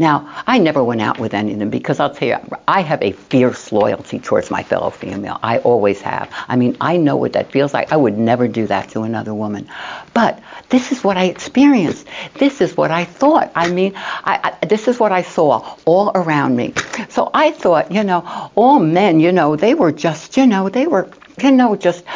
Now, 0.00 0.32
I 0.46 0.56
never 0.56 0.82
went 0.82 1.02
out 1.02 1.18
with 1.18 1.34
any 1.34 1.52
of 1.52 1.58
them 1.58 1.68
because 1.68 2.00
I'll 2.00 2.14
tell 2.14 2.26
you, 2.26 2.38
I 2.66 2.80
have 2.80 3.02
a 3.02 3.12
fierce 3.12 3.70
loyalty 3.70 4.18
towards 4.18 4.50
my 4.50 4.62
fellow 4.62 4.88
female. 4.88 5.38
I 5.42 5.58
always 5.58 6.00
have. 6.00 6.32
I 6.48 6.56
mean, 6.56 6.78
I 6.80 6.96
know 6.96 7.16
what 7.16 7.34
that 7.34 7.52
feels 7.52 7.74
like. 7.74 7.92
I 7.92 7.98
would 7.98 8.16
never 8.16 8.48
do 8.48 8.66
that 8.68 8.88
to 8.92 9.02
another 9.02 9.34
woman. 9.34 9.68
But 10.14 10.42
this 10.70 10.90
is 10.90 11.04
what 11.04 11.18
I 11.18 11.24
experienced. 11.24 12.06
This 12.38 12.62
is 12.62 12.78
what 12.78 12.90
I 12.90 13.04
thought. 13.04 13.52
I 13.54 13.70
mean, 13.70 13.92
I, 13.94 14.56
I, 14.62 14.66
this 14.66 14.88
is 14.88 14.98
what 14.98 15.12
I 15.12 15.20
saw 15.20 15.76
all 15.84 16.12
around 16.14 16.56
me. 16.56 16.72
So 17.10 17.30
I 17.34 17.50
thought, 17.50 17.92
you 17.92 18.02
know, 18.02 18.50
all 18.54 18.80
men, 18.80 19.20
you 19.20 19.32
know, 19.32 19.54
they 19.54 19.74
were 19.74 19.92
just, 19.92 20.38
you 20.38 20.46
know, 20.46 20.70
they 20.70 20.86
were, 20.86 21.10
you 21.42 21.50
know, 21.50 21.76
just 21.76 22.06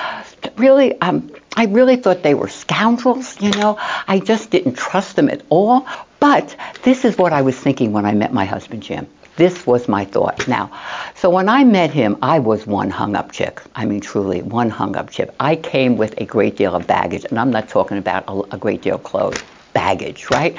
really, 0.56 1.00
um, 1.00 1.30
I 1.56 1.66
really 1.66 1.96
thought 1.96 2.22
they 2.22 2.34
were 2.34 2.48
scoundrels, 2.48 3.40
you 3.40 3.50
know. 3.50 3.78
I 4.08 4.18
just 4.18 4.50
didn't 4.50 4.74
trust 4.74 5.16
them 5.16 5.28
at 5.28 5.42
all. 5.48 5.86
But 6.20 6.56
this 6.84 7.04
is 7.04 7.18
what 7.18 7.32
I 7.32 7.42
was 7.42 7.54
thinking 7.58 7.92
when 7.92 8.06
I 8.06 8.12
met 8.12 8.32
my 8.32 8.46
husband, 8.46 8.82
Jim. 8.82 9.06
This 9.36 9.66
was 9.66 9.88
my 9.88 10.04
thought. 10.04 10.46
Now, 10.46 10.70
so 11.16 11.28
when 11.28 11.48
I 11.48 11.64
met 11.64 11.90
him, 11.90 12.16
I 12.22 12.38
was 12.38 12.66
one 12.66 12.88
hung 12.88 13.16
up 13.16 13.32
chick. 13.32 13.60
I 13.74 13.84
mean, 13.84 14.00
truly, 14.00 14.40
one 14.40 14.70
hung 14.70 14.96
up 14.96 15.10
chick. 15.10 15.30
I 15.40 15.56
came 15.56 15.96
with 15.96 16.18
a 16.20 16.24
great 16.24 16.56
deal 16.56 16.74
of 16.74 16.86
baggage, 16.86 17.24
and 17.28 17.38
I'm 17.38 17.50
not 17.50 17.68
talking 17.68 17.98
about 17.98 18.24
a, 18.28 18.54
a 18.54 18.58
great 18.58 18.80
deal 18.82 18.94
of 18.94 19.02
clothes, 19.02 19.42
baggage, 19.72 20.30
right? 20.30 20.56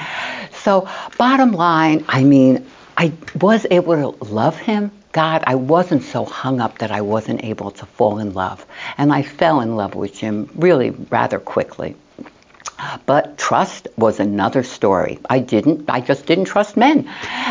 So, 0.52 0.88
bottom 1.16 1.52
line, 1.52 2.04
I 2.08 2.22
mean, 2.22 2.66
I 2.96 3.12
was 3.40 3.66
able 3.70 4.12
to 4.12 4.24
love 4.24 4.56
him. 4.56 4.90
God, 5.16 5.44
I 5.46 5.54
wasn't 5.54 6.02
so 6.02 6.26
hung 6.26 6.60
up 6.60 6.76
that 6.76 6.90
I 6.90 7.00
wasn't 7.00 7.42
able 7.42 7.70
to 7.70 7.86
fall 7.86 8.18
in 8.18 8.34
love. 8.34 8.66
And 8.98 9.10
I 9.10 9.22
fell 9.22 9.62
in 9.62 9.74
love 9.74 9.94
with 9.94 10.12
Jim 10.12 10.50
really 10.54 10.90
rather 10.90 11.38
quickly. 11.38 11.96
But 13.06 13.38
trust 13.38 13.88
was 13.96 14.20
another 14.20 14.62
story. 14.62 15.18
I 15.30 15.38
didn't, 15.38 15.88
I 15.88 16.02
just 16.02 16.26
didn't 16.26 16.44
trust 16.44 16.76
men. 16.76 17.08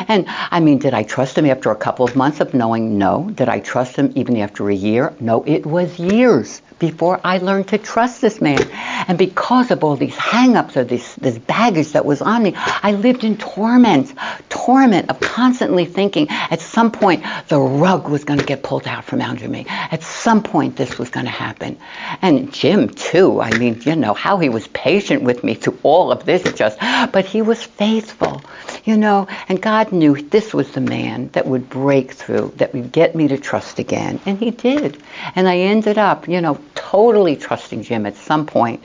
And 0.07 0.25
I 0.27 0.59
mean, 0.59 0.77
did 0.77 0.93
I 0.93 1.01
trust 1.01 1.39
him 1.39 1.47
after 1.47 1.71
a 1.71 1.75
couple 1.75 2.05
of 2.05 2.15
months 2.15 2.39
of 2.39 2.53
knowing? 2.53 2.99
No. 2.99 3.31
Did 3.33 3.49
I 3.49 3.61
trust 3.61 3.95
him 3.95 4.13
even 4.13 4.37
after 4.37 4.69
a 4.69 4.75
year? 4.75 5.15
No, 5.19 5.43
it 5.47 5.65
was 5.65 5.97
years 5.97 6.61
before 6.79 7.19
I 7.23 7.37
learned 7.37 7.69
to 7.69 7.77
trust 7.77 8.21
this 8.21 8.41
man. 8.41 8.61
And 9.07 9.17
because 9.17 9.71
of 9.71 9.83
all 9.83 9.95
these 9.95 10.15
hang-ups 10.15 10.77
or 10.77 10.83
this, 10.83 11.15
this 11.15 11.37
baggage 11.37 11.93
that 11.93 12.05
was 12.05 12.21
on 12.21 12.43
me, 12.43 12.53
I 12.55 12.91
lived 12.91 13.23
in 13.23 13.37
torment, 13.37 14.13
torment 14.49 15.09
of 15.09 15.19
constantly 15.19 15.85
thinking 15.85 16.27
at 16.29 16.61
some 16.61 16.91
point 16.91 17.23
the 17.47 17.59
rug 17.59 18.09
was 18.09 18.23
going 18.23 18.39
to 18.39 18.45
get 18.45 18.63
pulled 18.63 18.87
out 18.87 19.05
from 19.05 19.21
under 19.21 19.47
me. 19.47 19.65
At 19.67 20.03
some 20.03 20.43
point 20.43 20.75
this 20.75 20.97
was 20.97 21.09
going 21.09 21.25
to 21.25 21.31
happen. 21.31 21.77
And 22.21 22.53
Jim 22.53 22.89
too, 22.89 23.41
I 23.41 23.57
mean, 23.57 23.81
you 23.85 23.95
know, 23.95 24.13
how 24.13 24.37
he 24.37 24.49
was 24.49 24.67
patient 24.67 25.23
with 25.23 25.43
me 25.43 25.53
through 25.53 25.77
all 25.83 26.11
of 26.11 26.25
this 26.25 26.43
just, 26.53 26.79
but 26.79 27.25
he 27.25 27.41
was 27.41 27.63
faithful, 27.63 28.41
you 28.85 28.95
know, 28.97 29.27
and 29.49 29.61
God 29.61 29.91
knew 29.91 30.15
this 30.15 30.53
was 30.53 30.71
the 30.71 30.81
man 30.81 31.29
that 31.33 31.45
would 31.47 31.69
break 31.69 32.11
through, 32.13 32.53
that 32.57 32.73
would 32.73 32.91
get 32.91 33.15
me 33.15 33.27
to 33.27 33.37
trust 33.37 33.79
again. 33.79 34.19
And 34.25 34.37
he 34.37 34.51
did. 34.51 35.01
And 35.35 35.47
I 35.47 35.57
ended 35.57 35.97
up, 35.97 36.27
you 36.27 36.39
know, 36.39 36.59
totally 36.75 37.35
trusting 37.35 37.81
Jim 37.81 38.05
at 38.05 38.15
some 38.15 38.45
point. 38.45 38.81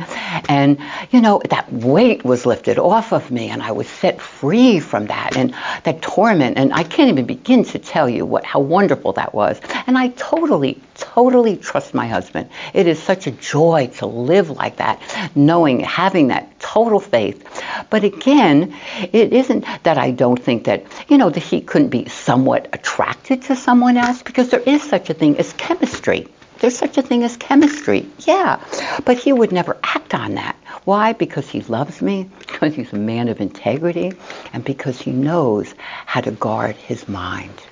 And, 0.49 0.79
you 1.11 1.21
know, 1.21 1.43
that 1.51 1.71
weight 1.73 2.25
was 2.25 2.47
lifted 2.47 2.79
off 2.79 3.13
of 3.13 3.31
me 3.31 3.51
and 3.51 3.63
I 3.63 3.73
was 3.73 3.89
set 3.89 4.21
free 4.21 4.81
from 4.81 5.07
that 5.07 5.37
and 5.37 5.55
that 5.85 6.01
torment. 6.01 6.57
And 6.57 6.73
I 6.73 6.83
can't 6.83 7.11
even 7.11 7.27
begin 7.27 7.65
to 7.67 7.79
tell 7.79 8.09
you 8.09 8.25
what, 8.25 8.45
how 8.45 8.61
wonderful 8.61 9.13
that 9.15 9.35
was. 9.35 9.61
And 9.87 9.99
I 9.99 10.09
totally, 10.09 10.81
totally 11.01 11.57
trust 11.57 11.95
my 11.95 12.07
husband. 12.07 12.49
It 12.75 12.87
is 12.87 13.03
such 13.03 13.27
a 13.27 13.33
joy 13.33 13.91
to 13.99 14.07
live 14.07 14.51
like 14.51 14.77
that, 14.77 15.01
knowing, 15.35 15.81
having 15.81 16.29
that 16.29 16.61
total 16.61 17.01
faith. 17.01 17.45
But 17.91 18.05
again, 18.05 18.77
it 19.13 19.33
isn't 19.33 19.65
that 19.83 19.99
I 19.99 20.13
don't 20.13 20.41
think 20.41 20.65
that, 20.65 20.85
you 21.09 21.19
know, 21.19 21.31
that 21.31 21.41
he 21.41 21.61
couldn't 21.61 21.89
be 21.89 22.09
somewhat 22.09 22.69
attracted 22.73 23.43
to 23.43 23.57
someone 23.57 23.97
else 23.97 24.23
because 24.23 24.51
there 24.51 24.61
is 24.61 24.83
such 24.83 25.11
a 25.11 25.15
thing 25.15 25.39
as 25.39 25.53
chemistry 25.55 26.29
there's 26.61 26.77
such 26.77 26.99
a 26.99 27.03
thing 27.03 27.25
as 27.25 27.37
chemistry. 27.39 28.07
Yeah. 28.21 28.63
But 29.05 29.19
he 29.19 29.33
would 29.33 29.51
never 29.51 29.79
act 29.83 30.15
on 30.15 30.35
that. 30.35 30.57
Why? 30.85 31.15
Because 31.15 31.49
he 31.49 31.63
loves 31.63 32.01
me, 32.01 32.29
because 32.39 32.75
he's 32.75 32.93
a 32.93 32.97
man 32.97 33.29
of 33.29 33.41
integrity, 33.41 34.13
and 34.53 34.63
because 34.63 35.01
he 35.01 35.11
knows 35.11 35.75
how 36.07 36.21
to 36.21 36.31
guard 36.31 36.77
his 36.77 37.09
mind. 37.09 37.63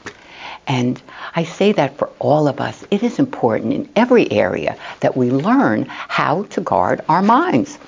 And 0.69 1.01
I 1.35 1.45
say 1.45 1.73
that 1.73 1.97
for 1.97 2.11
all 2.19 2.47
of 2.47 2.61
us. 2.61 2.85
It 2.91 3.03
is 3.03 3.19
important 3.19 3.73
in 3.73 3.89
every 3.97 4.31
area 4.31 4.77
that 5.01 5.17
we 5.17 5.31
learn 5.31 5.87
how 5.89 6.43
to 6.51 6.61
guard 6.61 7.01
our 7.09 7.23
minds. 7.23 7.79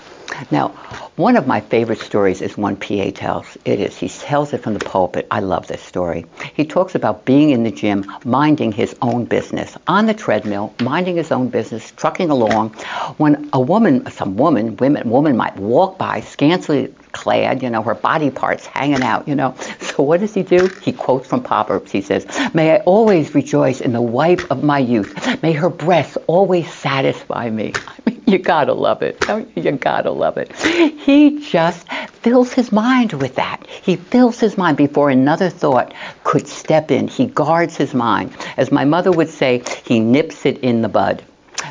Now, 0.51 0.69
one 1.17 1.37
of 1.37 1.47
my 1.47 1.61
favorite 1.61 2.01
stories 2.01 2.41
is 2.41 2.57
one 2.57 2.77
PA 2.77 3.11
tells. 3.15 3.59
It 3.65 3.81
is. 3.81 3.97
He 3.97 4.09
tells 4.09 4.53
it 4.53 4.63
from 4.63 4.75
the 4.75 4.81
pulpit. 4.81 5.27
I 5.31 5.41
love 5.41 5.67
this 5.67 5.83
story. 5.83 6.27
He 6.55 6.65
talks 6.65 6.95
about 6.95 7.25
being 7.25 7.51
in 7.51 7.63
the 7.63 7.71
gym, 7.71 8.11
minding 8.25 8.73
his 8.73 8.97
own 9.03 9.25
business, 9.25 9.77
on 9.87 10.07
the 10.07 10.15
treadmill, 10.15 10.73
minding 10.81 11.17
his 11.17 11.31
own 11.31 11.49
business, 11.49 11.91
trucking 11.93 12.31
along, 12.31 12.71
when 13.19 13.51
a 13.53 13.61
woman, 13.61 14.11
some 14.11 14.37
woman, 14.37 14.77
women, 14.77 15.11
woman 15.11 15.37
might 15.37 15.57
walk 15.57 15.99
by, 15.99 16.21
scantily 16.21 16.95
clad, 17.13 17.63
you 17.63 17.71
know, 17.71 17.83
her 17.83 17.95
body 17.95 18.31
parts 18.31 18.67
hanging 18.67 19.03
out, 19.03 19.29
you 19.29 19.35
know. 19.35 19.55
So 19.91 20.05
what 20.05 20.21
does 20.21 20.33
he 20.33 20.45
do? 20.45 20.69
He 20.81 20.93
quotes 20.93 21.27
from 21.27 21.43
Proverbs. 21.43 21.91
He 21.91 22.01
says, 22.01 22.25
May 22.55 22.77
I 22.77 22.77
always 22.79 23.35
rejoice 23.35 23.81
in 23.81 23.93
the 23.93 24.01
wife 24.01 24.51
of 24.51 24.63
my 24.63 24.79
youth. 24.79 25.43
May 25.43 25.53
her 25.53 25.69
breasts 25.69 26.17
always 26.29 26.73
satisfy 26.73 27.51
me. 27.51 27.73
I 27.75 28.00
you 28.31 28.39
gotta 28.39 28.73
love 28.73 29.03
it. 29.03 29.25
You 29.57 29.73
gotta 29.73 30.11
love 30.11 30.37
it. 30.39 30.55
He 30.57 31.41
just 31.41 31.87
fills 32.23 32.53
his 32.53 32.71
mind 32.73 33.13
with 33.13 33.35
that. 33.37 33.67
He 33.67 33.97
fills 33.97 34.39
his 34.39 34.57
mind 34.57 34.77
before 34.77 35.11
another 35.11 35.51
thought 35.51 35.93
could 36.25 36.47
step 36.47 36.91
in. 36.91 37.09
He 37.09 37.27
guards 37.27 37.77
his 37.77 37.95
mind. 37.95 38.33
As 38.57 38.71
my 38.71 38.85
mother 38.85 39.11
would 39.11 39.31
say, 39.31 39.63
he 39.85 40.01
nips 40.01 40.47
it 40.47 40.59
in 40.59 40.83
the 40.83 40.89
bud. 40.89 41.25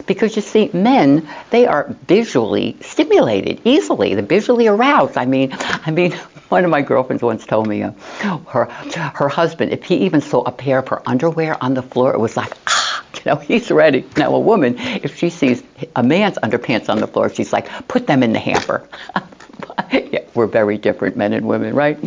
Because 0.06 0.36
you 0.36 0.42
see, 0.42 0.70
men, 0.74 1.28
they 1.50 1.66
are 1.66 1.96
visually 2.08 2.78
stimulated 2.82 3.62
easily. 3.64 4.14
They're 4.14 4.24
visually 4.24 4.68
aroused. 4.68 5.18
I 5.18 5.26
mean, 5.26 5.50
I 5.54 5.92
mean, 5.92 6.12
one 6.50 6.64
of 6.64 6.72
my 6.72 6.82
girlfriends 6.82 7.24
once 7.24 7.46
told 7.46 7.68
me 7.68 7.84
uh, 7.84 7.92
her 8.48 8.66
her 8.66 9.30
husband, 9.30 9.72
if 9.72 9.84
he 9.84 9.96
even 9.98 10.22
saw 10.22 10.42
a 10.44 10.52
pair 10.52 10.80
of 10.80 10.88
her 10.90 11.02
underwear 11.08 11.58
on 11.64 11.74
the 11.74 11.82
floor, 11.82 12.14
it 12.14 12.20
was 12.20 12.38
like, 12.38 12.54
ah, 12.68 12.79
you 13.16 13.22
know, 13.26 13.36
he's 13.38 13.72
ready. 13.72 14.06
Now, 14.18 14.34
a 14.36 14.40
woman, 14.40 14.76
if 14.78 15.18
she 15.18 15.30
sees 15.30 15.64
a 15.96 16.04
man's 16.04 16.38
underpants 16.38 16.90
on 16.90 17.00
the 17.00 17.08
floor, 17.08 17.30
she's 17.30 17.54
like, 17.54 17.70
put 17.88 18.08
them 18.08 18.24
in 18.24 18.34
the 18.34 18.40
hamper. 18.40 18.88
yeah, 19.92 20.22
we're 20.36 20.48
very 20.48 20.78
different, 20.78 21.18
men 21.18 21.34
and 21.34 21.48
women, 21.48 21.74
right? 21.74 21.98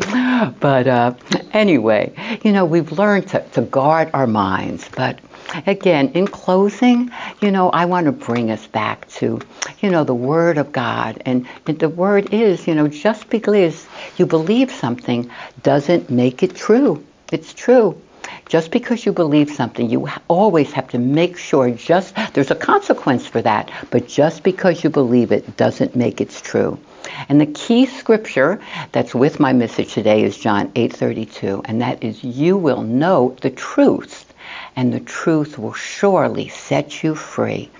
But 0.60 0.86
uh, 0.86 1.14
anyway, 1.52 2.12
you 2.42 2.52
know, 2.52 2.64
we've 2.64 2.92
learned 2.92 3.28
to, 3.28 3.40
to 3.50 3.62
guard 3.62 4.10
our 4.12 4.26
minds, 4.26 4.88
but 4.94 5.20
again, 5.66 6.10
in 6.14 6.26
closing, 6.26 7.10
you 7.40 7.50
know, 7.50 7.70
I 7.70 7.84
want 7.84 8.06
to 8.06 8.12
bring 8.12 8.50
us 8.50 8.66
back 8.66 9.08
to, 9.10 9.40
you 9.80 9.90
know, 9.90 10.04
the 10.04 10.14
Word 10.14 10.58
of 10.58 10.72
God. 10.72 11.22
And 11.24 11.46
the 11.64 11.88
Word 11.88 12.32
is, 12.32 12.66
you 12.66 12.74
know, 12.74 12.88
just 12.88 13.28
because 13.30 13.86
you 14.16 14.26
believe 14.26 14.70
something 14.70 15.30
doesn't 15.62 16.10
make 16.10 16.42
it 16.42 16.54
true. 16.54 17.04
It's 17.30 17.52
true. 17.54 18.00
Just 18.48 18.70
because 18.70 19.06
you 19.06 19.12
believe 19.12 19.50
something, 19.50 19.88
you 19.88 20.08
always 20.28 20.72
have 20.72 20.88
to 20.88 20.98
make 20.98 21.38
sure 21.38 21.70
just, 21.70 22.14
there's 22.34 22.50
a 22.50 22.56
consequence 22.56 23.26
for 23.26 23.40
that, 23.42 23.70
but 23.90 24.08
just 24.08 24.42
because 24.42 24.84
you 24.84 24.90
believe 24.90 25.32
it 25.32 25.56
doesn't 25.56 25.96
make 25.96 26.20
it 26.20 26.30
true. 26.30 26.78
And 27.28 27.40
the 27.40 27.46
key 27.46 27.86
scripture 27.86 28.60
that's 28.92 29.14
with 29.14 29.40
my 29.40 29.52
message 29.52 29.94
today 29.94 30.22
is 30.22 30.36
John 30.36 30.68
8:32, 30.72 31.62
and 31.64 31.80
that 31.80 32.02
is 32.02 32.22
you 32.22 32.56
will 32.56 32.82
know 32.82 33.36
the 33.40 33.50
truth 33.50 34.32
and 34.76 34.92
the 34.92 35.00
truth 35.00 35.58
will 35.58 35.72
surely 35.72 36.48
set 36.48 37.02
you 37.02 37.14
free. 37.14 37.70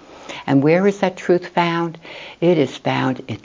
And 0.47 0.63
where 0.63 0.87
is 0.87 1.01
that 1.01 1.17
truth 1.17 1.49
found? 1.49 1.99
It 2.41 2.59
is 2.59 2.77
found 2.77 3.23
in, 3.29 3.39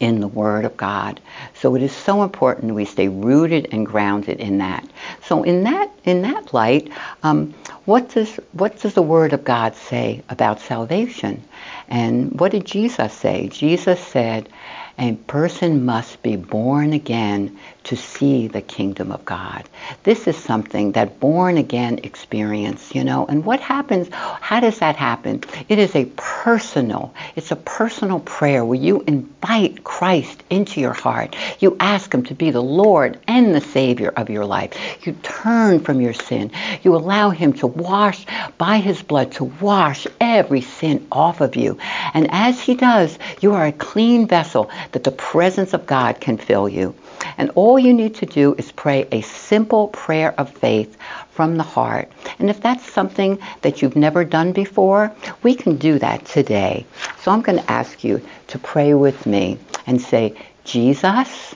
in 0.00 0.20
the 0.20 0.28
Word 0.28 0.64
of 0.64 0.76
God. 0.76 1.20
So 1.54 1.74
it 1.74 1.82
is 1.82 1.92
so 1.92 2.22
important 2.22 2.74
we 2.74 2.84
stay 2.84 3.08
rooted 3.08 3.68
and 3.72 3.86
grounded 3.86 4.40
in 4.40 4.58
that. 4.58 4.86
So 5.22 5.42
in 5.42 5.64
that 5.64 5.90
in 6.04 6.22
that 6.22 6.52
light, 6.54 6.90
um, 7.22 7.54
what 7.84 8.10
does 8.10 8.36
what 8.52 8.80
does 8.80 8.94
the 8.94 9.02
Word 9.02 9.32
of 9.32 9.44
God 9.44 9.74
say 9.74 10.22
about 10.28 10.60
salvation? 10.60 11.42
And 11.88 12.38
what 12.38 12.52
did 12.52 12.64
Jesus 12.64 13.12
say? 13.12 13.48
Jesus 13.48 14.00
said, 14.00 14.48
a 14.98 15.14
person 15.14 15.84
must 15.84 16.22
be 16.22 16.36
born 16.36 16.92
again 16.92 17.58
to 17.84 17.96
see 17.96 18.48
the 18.48 18.62
kingdom 18.62 19.12
of 19.12 19.24
God. 19.24 19.68
This 20.04 20.26
is 20.26 20.36
something 20.36 20.92
that 20.92 21.20
born 21.20 21.58
again 21.58 22.00
experience, 22.02 22.94
you 22.94 23.04
know. 23.04 23.26
And 23.26 23.44
what 23.44 23.60
happens? 23.60 24.08
How 24.12 24.60
does 24.60 24.78
that 24.78 24.96
happen? 24.96 25.42
It 25.68 25.78
is 25.78 25.94
a 25.94 26.06
personal, 26.16 27.12
it's 27.36 27.50
a 27.50 27.56
personal 27.56 28.20
prayer 28.20 28.64
where 28.64 28.78
you 28.78 29.04
invite 29.06 29.84
Christ 29.84 30.42
into 30.48 30.80
your 30.80 30.94
heart. 30.94 31.36
You 31.58 31.76
ask 31.78 32.12
him 32.12 32.24
to 32.24 32.34
be 32.34 32.50
the 32.50 32.62
Lord 32.62 33.18
and 33.28 33.54
the 33.54 33.60
Savior 33.60 34.12
of 34.16 34.30
your 34.30 34.46
life. 34.46 34.72
You 35.04 35.12
turn 35.22 35.80
from 35.80 36.00
your 36.00 36.14
sin. 36.14 36.50
You 36.82 36.96
allow 36.96 37.30
him 37.30 37.52
to 37.54 37.66
wash 37.66 38.24
by 38.56 38.78
his 38.78 39.02
blood 39.02 39.32
to 39.32 39.44
wash 39.44 40.06
every 40.20 40.62
sin 40.62 41.06
off 41.12 41.40
of 41.42 41.56
you. 41.56 41.78
And 42.14 42.28
as 42.30 42.60
he 42.60 42.74
does, 42.74 43.18
you 43.40 43.52
are 43.52 43.66
a 43.66 43.72
clean 43.72 44.26
vessel 44.26 44.70
that 44.92 45.04
the 45.04 45.10
presence 45.10 45.72
of 45.72 45.86
God 45.86 46.20
can 46.20 46.38
fill 46.38 46.68
you. 46.68 46.94
And 47.38 47.50
all 47.54 47.78
you 47.78 47.92
need 47.92 48.14
to 48.16 48.26
do 48.26 48.54
is 48.56 48.72
pray 48.72 49.08
a 49.10 49.20
simple 49.22 49.88
prayer 49.88 50.34
of 50.38 50.50
faith 50.50 50.96
from 51.30 51.56
the 51.56 51.62
heart. 51.62 52.10
And 52.38 52.50
if 52.50 52.60
that's 52.60 52.90
something 52.90 53.38
that 53.62 53.82
you've 53.82 53.96
never 53.96 54.24
done 54.24 54.52
before, 54.52 55.12
we 55.42 55.54
can 55.54 55.76
do 55.76 55.98
that 55.98 56.24
today. 56.24 56.86
So 57.22 57.30
I'm 57.30 57.42
going 57.42 57.58
to 57.58 57.70
ask 57.70 58.04
you 58.04 58.20
to 58.48 58.58
pray 58.58 58.94
with 58.94 59.26
me 59.26 59.58
and 59.86 60.00
say, 60.00 60.34
Jesus, 60.64 61.54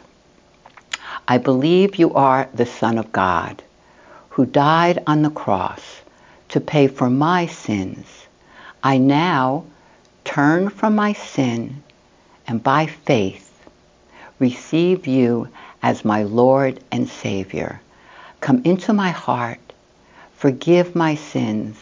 I 1.27 1.38
believe 1.38 1.97
you 1.97 2.14
are 2.14 2.49
the 2.55 2.67
Son 2.67 2.99
of 2.99 3.12
God 3.12 3.62
who 4.31 4.47
died 4.47 5.03
on 5.07 5.23
the 5.23 5.31
cross 5.31 5.83
to 6.51 6.61
pay 6.61 6.87
for 6.87 7.11
my 7.11 7.47
sins. 7.47 8.07
I 8.83 8.99
now 8.99 9.64
turn 10.25 10.71
from 10.71 10.95
my 10.95 11.12
sin 11.12 11.83
and 12.48 12.62
by 12.62 12.87
faith 12.87 13.44
receive 14.38 15.06
you 15.06 15.48
as 15.82 16.04
my 16.04 16.22
Lord 16.22 16.80
and 16.90 17.08
Savior. 17.08 17.80
Come 18.40 18.62
into 18.64 18.92
my 18.92 19.11
heart, 19.11 19.61
forgive 20.34 20.96
my 20.96 21.14
sins, 21.14 21.76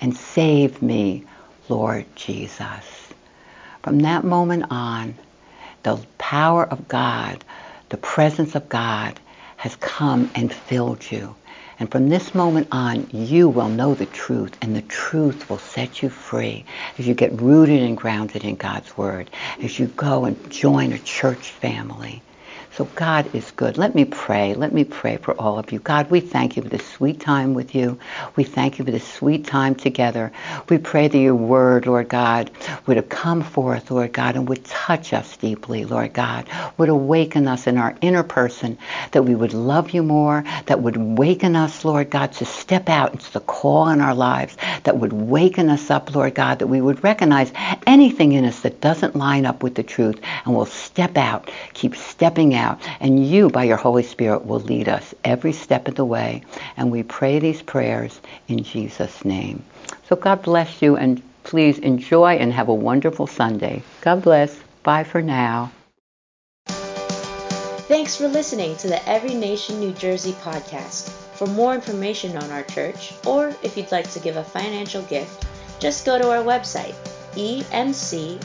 and 0.00 0.16
save 0.16 0.82
me, 0.82 1.24
Lord 1.68 2.04
Jesus. 2.16 3.12
From 3.82 4.00
that 4.00 4.24
moment 4.24 4.66
on, 4.70 5.14
the 5.82 5.96
power 6.18 6.64
of 6.66 6.86
God, 6.88 7.42
the 7.88 7.96
presence 7.96 8.54
of 8.54 8.68
God 8.68 9.18
has 9.56 9.76
come 9.76 10.30
and 10.34 10.52
filled 10.52 11.10
you. 11.10 11.34
And 11.80 11.90
from 11.90 12.10
this 12.10 12.34
moment 12.34 12.68
on, 12.72 13.08
you 13.10 13.48
will 13.48 13.70
know 13.70 13.94
the 13.94 14.06
truth, 14.06 14.52
and 14.62 14.76
the 14.76 14.82
truth 14.82 15.48
will 15.48 15.58
set 15.58 16.02
you 16.02 16.10
free 16.10 16.66
as 16.98 17.06
you 17.06 17.14
get 17.14 17.40
rooted 17.40 17.82
and 17.82 17.96
grounded 17.96 18.44
in 18.44 18.56
God's 18.56 18.96
Word, 18.98 19.30
as 19.62 19.78
you 19.78 19.86
go 19.86 20.26
and 20.26 20.50
join 20.50 20.92
a 20.92 20.98
church 20.98 21.50
family. 21.50 22.22
So 22.76 22.84
God 22.94 23.34
is 23.34 23.50
good. 23.50 23.76
Let 23.76 23.96
me 23.96 24.04
pray. 24.04 24.54
Let 24.54 24.72
me 24.72 24.84
pray 24.84 25.16
for 25.16 25.34
all 25.34 25.58
of 25.58 25.72
you. 25.72 25.80
God, 25.80 26.08
we 26.08 26.20
thank 26.20 26.56
you 26.56 26.62
for 26.62 26.68
this 26.68 26.86
sweet 26.86 27.18
time 27.20 27.52
with 27.52 27.74
you. 27.74 27.98
We 28.36 28.44
thank 28.44 28.78
you 28.78 28.84
for 28.84 28.92
this 28.92 29.06
sweet 29.06 29.44
time 29.44 29.74
together. 29.74 30.30
We 30.68 30.78
pray 30.78 31.08
that 31.08 31.18
your 31.18 31.34
word, 31.34 31.86
Lord 31.86 32.08
God, 32.08 32.48
would 32.86 32.96
have 32.96 33.08
come 33.08 33.42
forth, 33.42 33.90
Lord 33.90 34.12
God, 34.12 34.36
and 34.36 34.48
would 34.48 34.64
touch 34.64 35.12
us 35.12 35.36
deeply, 35.36 35.84
Lord 35.84 36.12
God, 36.12 36.48
would 36.78 36.88
awaken 36.88 37.48
us 37.48 37.66
in 37.66 37.76
our 37.76 37.96
inner 38.02 38.22
person, 38.22 38.78
that 39.10 39.24
we 39.24 39.34
would 39.34 39.52
love 39.52 39.90
you 39.90 40.04
more, 40.04 40.44
that 40.66 40.80
would 40.80 40.96
waken 40.96 41.56
us, 41.56 41.84
Lord 41.84 42.08
God, 42.08 42.32
to 42.34 42.44
step 42.44 42.88
out 42.88 43.12
into 43.12 43.32
the 43.32 43.40
call 43.40 43.88
in 43.88 44.00
our 44.00 44.14
lives, 44.14 44.56
that 44.84 44.96
would 44.96 45.12
waken 45.12 45.70
us 45.70 45.90
up, 45.90 46.14
Lord 46.14 46.36
God, 46.36 46.60
that 46.60 46.68
we 46.68 46.80
would 46.80 47.02
recognize 47.02 47.52
anything 47.84 48.30
in 48.32 48.44
us 48.44 48.60
that 48.60 48.80
doesn't 48.80 49.16
line 49.16 49.44
up 49.44 49.64
with 49.64 49.74
the 49.74 49.82
truth, 49.82 50.20
and 50.44 50.54
we'll 50.54 50.66
step 50.66 51.16
out, 51.16 51.50
keep 51.74 51.96
stepping 51.96 52.54
out 52.54 52.59
out. 52.60 52.78
And 53.00 53.26
you, 53.26 53.50
by 53.50 53.64
your 53.64 53.76
Holy 53.76 54.04
Spirit, 54.04 54.46
will 54.46 54.60
lead 54.60 54.88
us 54.88 55.14
every 55.24 55.52
step 55.52 55.88
of 55.88 55.96
the 55.96 56.04
way. 56.04 56.42
And 56.76 56.92
we 56.92 57.02
pray 57.02 57.40
these 57.40 57.62
prayers 57.62 58.20
in 58.46 58.62
Jesus' 58.62 59.24
name. 59.24 59.64
So 60.08 60.14
God 60.14 60.42
bless 60.42 60.82
you 60.82 60.96
and 60.96 61.20
please 61.42 61.78
enjoy 61.78 62.34
and 62.34 62.52
have 62.52 62.68
a 62.68 62.74
wonderful 62.74 63.26
Sunday. 63.26 63.82
God 64.02 64.22
bless. 64.22 64.56
Bye 64.82 65.04
for 65.04 65.22
now. 65.22 65.72
Thanks 67.90 68.16
for 68.16 68.28
listening 68.28 68.76
to 68.76 68.86
the 68.86 69.08
Every 69.08 69.34
Nation 69.34 69.80
New 69.80 69.92
Jersey 69.92 70.32
podcast. 70.44 71.10
For 71.34 71.48
more 71.48 71.74
information 71.74 72.36
on 72.36 72.48
our 72.50 72.62
church, 72.62 73.12
or 73.26 73.52
if 73.64 73.76
you'd 73.76 73.90
like 73.90 74.08
to 74.12 74.20
give 74.20 74.36
a 74.36 74.44
financial 74.44 75.02
gift, 75.02 75.44
just 75.80 76.06
go 76.06 76.16
to 76.16 76.30
our 76.30 76.44
website, 76.44 76.94
emcnj.org. 77.34 78.40